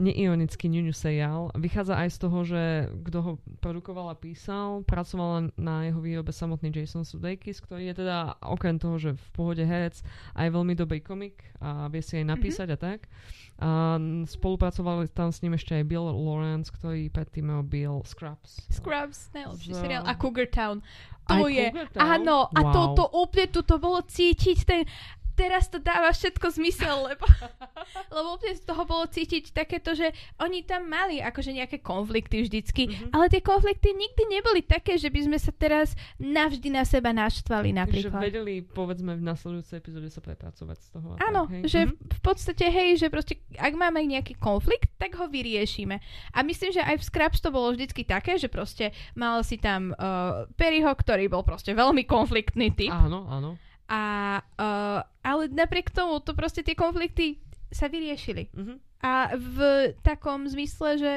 [0.01, 1.53] Neironický ňuňu seriál.
[1.53, 2.63] Vychádza aj z toho, že
[3.05, 8.17] kto ho produkoval a písal, pracoval na jeho výrobe samotný Jason Sudeikis, ktorý je teda
[8.41, 10.01] okrem toho, že v pohode herec,
[10.35, 13.05] aj veľmi dobrý komik a vie si aj napísať a tak.
[13.59, 18.65] A spolupracovali tam s ním ešte aj Bill Lawrence, ktorý predtým robil Scrubs.
[18.69, 20.03] Scrubs, najlepší Z- seriál.
[20.03, 20.81] A Cougar Town.
[21.29, 22.01] Aj To je, Cougar Town?
[22.01, 22.73] áno, a Wow.
[22.73, 24.89] toto úplne tu to bolo cítiť, ten,
[25.41, 27.25] teraz to dáva všetko zmysel, lebo,
[28.13, 32.83] lebo úplne z toho bolo cítiť takéto, že oni tam mali akože nejaké konflikty vždycky,
[32.87, 33.07] Mhm.
[33.11, 37.73] ale tie konflikty nikdy neboli také, že by sme sa teraz navždy na seba naštvali
[37.73, 38.21] napríklad.
[38.21, 41.09] vedeli, povedzme, v nasledujúcej epizóde sa prepracovať z toho.
[41.19, 41.63] Áno, tak, hej?
[41.65, 41.95] že Mhm.
[42.11, 46.03] v podstate, hej, že proste, ak máme nejaký konflikt, tak ho vyriešime.
[46.31, 48.85] A myslím, že aj v Scraps to bolo vždycky také, že proste
[49.15, 52.91] mal si tam uh, Perryho, ktorý bol proste veľmi konfliktný typ.
[52.91, 53.55] Áno, áno.
[53.91, 54.03] A,
[54.39, 57.43] uh, ale napriek tomu, to proste tie konflikty
[57.75, 58.51] sa vyriešili.
[58.55, 58.75] Mhm.
[59.01, 59.59] A v
[60.05, 61.13] takom zmysle, že,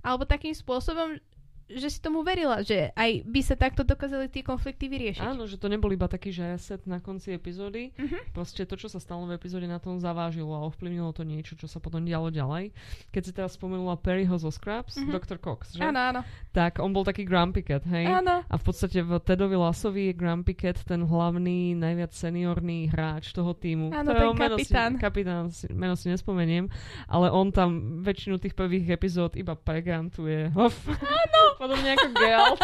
[0.00, 1.18] alebo takým spôsobom,
[1.66, 5.24] že si tomu verila, že aj by sa takto dokázali tie konflikty vyriešiť.
[5.24, 7.90] Áno, že to nebol iba taký, že reset na konci epizódy.
[7.96, 8.32] Mhm.
[8.32, 11.64] Proste to, čo sa stalo v epizóde, na tom zavážilo a ovplyvnilo to niečo, čo
[11.64, 12.76] sa potom dialo ďalej.
[13.08, 15.10] Keď si teraz spomenula Perryho zo Scraps, Mhm.
[15.10, 15.38] Dr.
[15.38, 15.82] Cox, že?
[15.82, 16.20] Áno, áno.
[16.50, 18.06] Tak on bol taký Grumpy Cat, hej?
[18.06, 18.44] Áno.
[18.44, 23.52] A v podstate v Tedovi Lasovi je Grumpy Cat ten hlavný, najviac seniorný hráč toho
[23.52, 23.88] týmu.
[23.90, 24.90] Áno, ten kapitán.
[24.94, 26.68] Si, kapitán, si, meno si nespomeniem,
[27.06, 30.52] ale on tam väčšinu tých prvých epizód iba pregantuje.
[30.54, 31.53] Áno.
[31.56, 32.58] Podobne ako Geld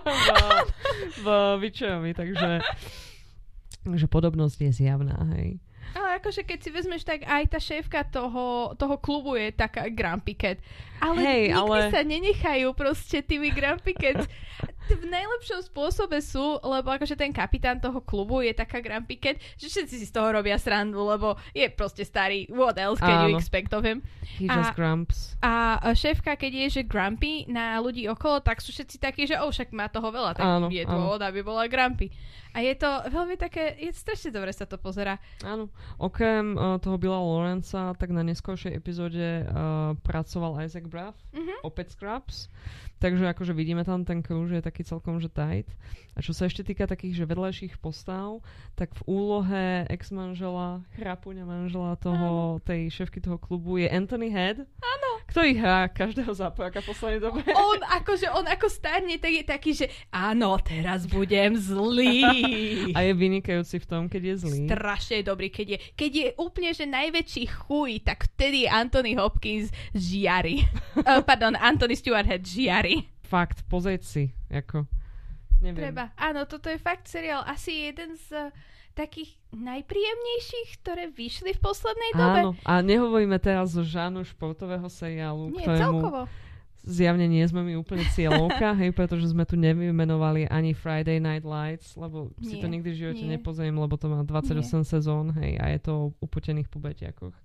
[0.26, 0.38] v,
[1.20, 1.26] v
[1.60, 2.60] Witcherovi, takže
[3.82, 5.62] takže podobnosť je zjavná, hej.
[5.94, 10.36] Ale akože keď si vezmeš, tak aj tá šéfka toho, toho klubu je taká Grumpy
[10.36, 10.58] Cat.
[11.00, 14.28] Ale Hej, nikdy ale- sa nenechajú proste tými Grumpy Cats.
[14.88, 19.66] V najlepšom spôsobe sú, lebo akože ten kapitán toho klubu je taká Grumpy Cat, že
[19.66, 22.46] všetci si z toho robia srandu, lebo je proste starý.
[22.48, 23.36] What else can you Áno.
[23.36, 24.00] expect of him?
[24.22, 25.34] He A- just grumps.
[25.40, 25.52] A
[25.92, 29.70] šéfka, keď je, že grumpy na ľudí okolo, tak sú všetci takí, že oh, však
[29.70, 30.92] má toho veľa, tak Áno, je áno.
[30.92, 32.10] dôvod, aby bola grumpy.
[32.50, 35.20] A je to veľmi také, je strašne dobre sa to pozera.
[35.42, 35.68] Áno.
[35.96, 41.60] Okrem uh, toho Billa Lawrencea, tak na neskôršej epizóde uh, pracoval Isaac Braff, Mhm.
[41.62, 42.48] opäť Scrubs.
[42.96, 45.68] Takže akože vidíme tam ten crew, že je taký celkom že tight.
[46.16, 48.40] A čo sa ešte týka takých že vedľajších postav,
[48.72, 55.06] tak v úlohe ex-manžela, chrapuňa manžela toho, tej šéfky toho klubu je Anthony Head, Áno,
[55.26, 55.90] Kto ich hrá?
[55.90, 57.42] Každého zápojaka poslednej dobe?
[57.74, 62.22] On akože, on ako starne, tak je taký, že áno, teraz budem zlý.
[62.96, 64.60] A je vynikajúci v tom, keď je zlý.
[64.70, 70.62] Strašne dobrý, keď je, keď je úplne, že najväčší chuj, tak vtedy Anthony Hopkins žiari.
[71.02, 72.95] uh, pardon, Anthony Stewart Head žiari.
[73.26, 74.86] Fakt, pozrieť si, ako...
[75.56, 75.88] Neviem.
[75.88, 76.12] Treba.
[76.20, 78.52] Áno, toto je fakt seriál asi jeden z uh,
[78.96, 82.40] takých najpríjemnejších, ktoré vyšli v poslednej dobe.
[82.40, 86.20] Áno, a nehovoríme teraz o žánu športového seriálu, Nie, ktorému celkovo.
[86.80, 91.92] zjavne nie sme mi úplne cieľovka, hej, pretože sme tu nevymenovali ani Friday Night Lights,
[92.00, 93.36] lebo si to Nie, nikdy v živote nie.
[93.36, 97.36] nepozriem, lebo to má 28 sezón, hej, a je to o upotených pubetiakoch.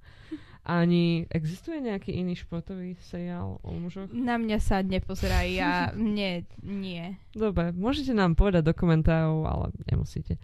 [0.61, 4.13] Ani existuje nejaký iný športový seriál o mužoch?
[4.13, 7.17] Na mňa sa nepozeraj, ja mne nie.
[7.33, 10.37] Dobre, môžete nám povedať do komentárov, ale nemusíte.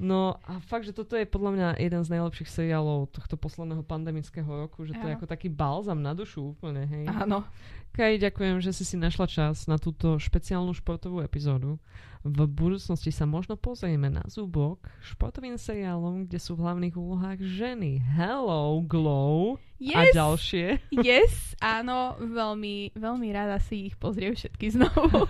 [0.00, 4.48] No a fakt, že toto je podľa mňa jeden z najlepších seriálov tohto posledného pandemického
[4.48, 7.04] roku, že to je ako taký balzam na dušu úplne, hej.
[7.12, 7.44] Áno.
[7.92, 11.76] Kaj, ďakujem, že si si našla čas na túto špeciálnu športovú epizódu.
[12.22, 17.98] V budúcnosti sa možno pozrieme na zúbok športovým seriálom, kde sú v hlavných úlohách ženy.
[17.98, 20.66] Hello, Glow a Yes, ďalšie.
[21.02, 25.26] yes, áno, veľmi, veľmi rada si ich pozriem všetky znovu.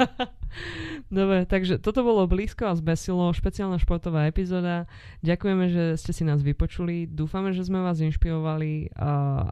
[1.08, 4.84] Dobre, takže toto bolo blízko a zbesilo, špeciálna športová epizóda.
[5.24, 7.08] Ďakujeme, že ste si nás vypočuli.
[7.08, 8.92] Dúfame, že sme vás inšpirovali.
[8.92, 9.48] Uh,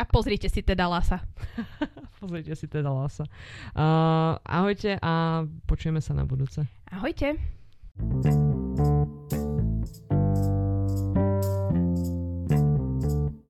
[0.00, 1.20] A pozrite si teda Lasa.
[2.24, 3.28] pozrite si teda Lasa.
[3.76, 6.64] Uh, ahojte a počujeme sa na budúce.
[6.88, 7.36] Ahojte.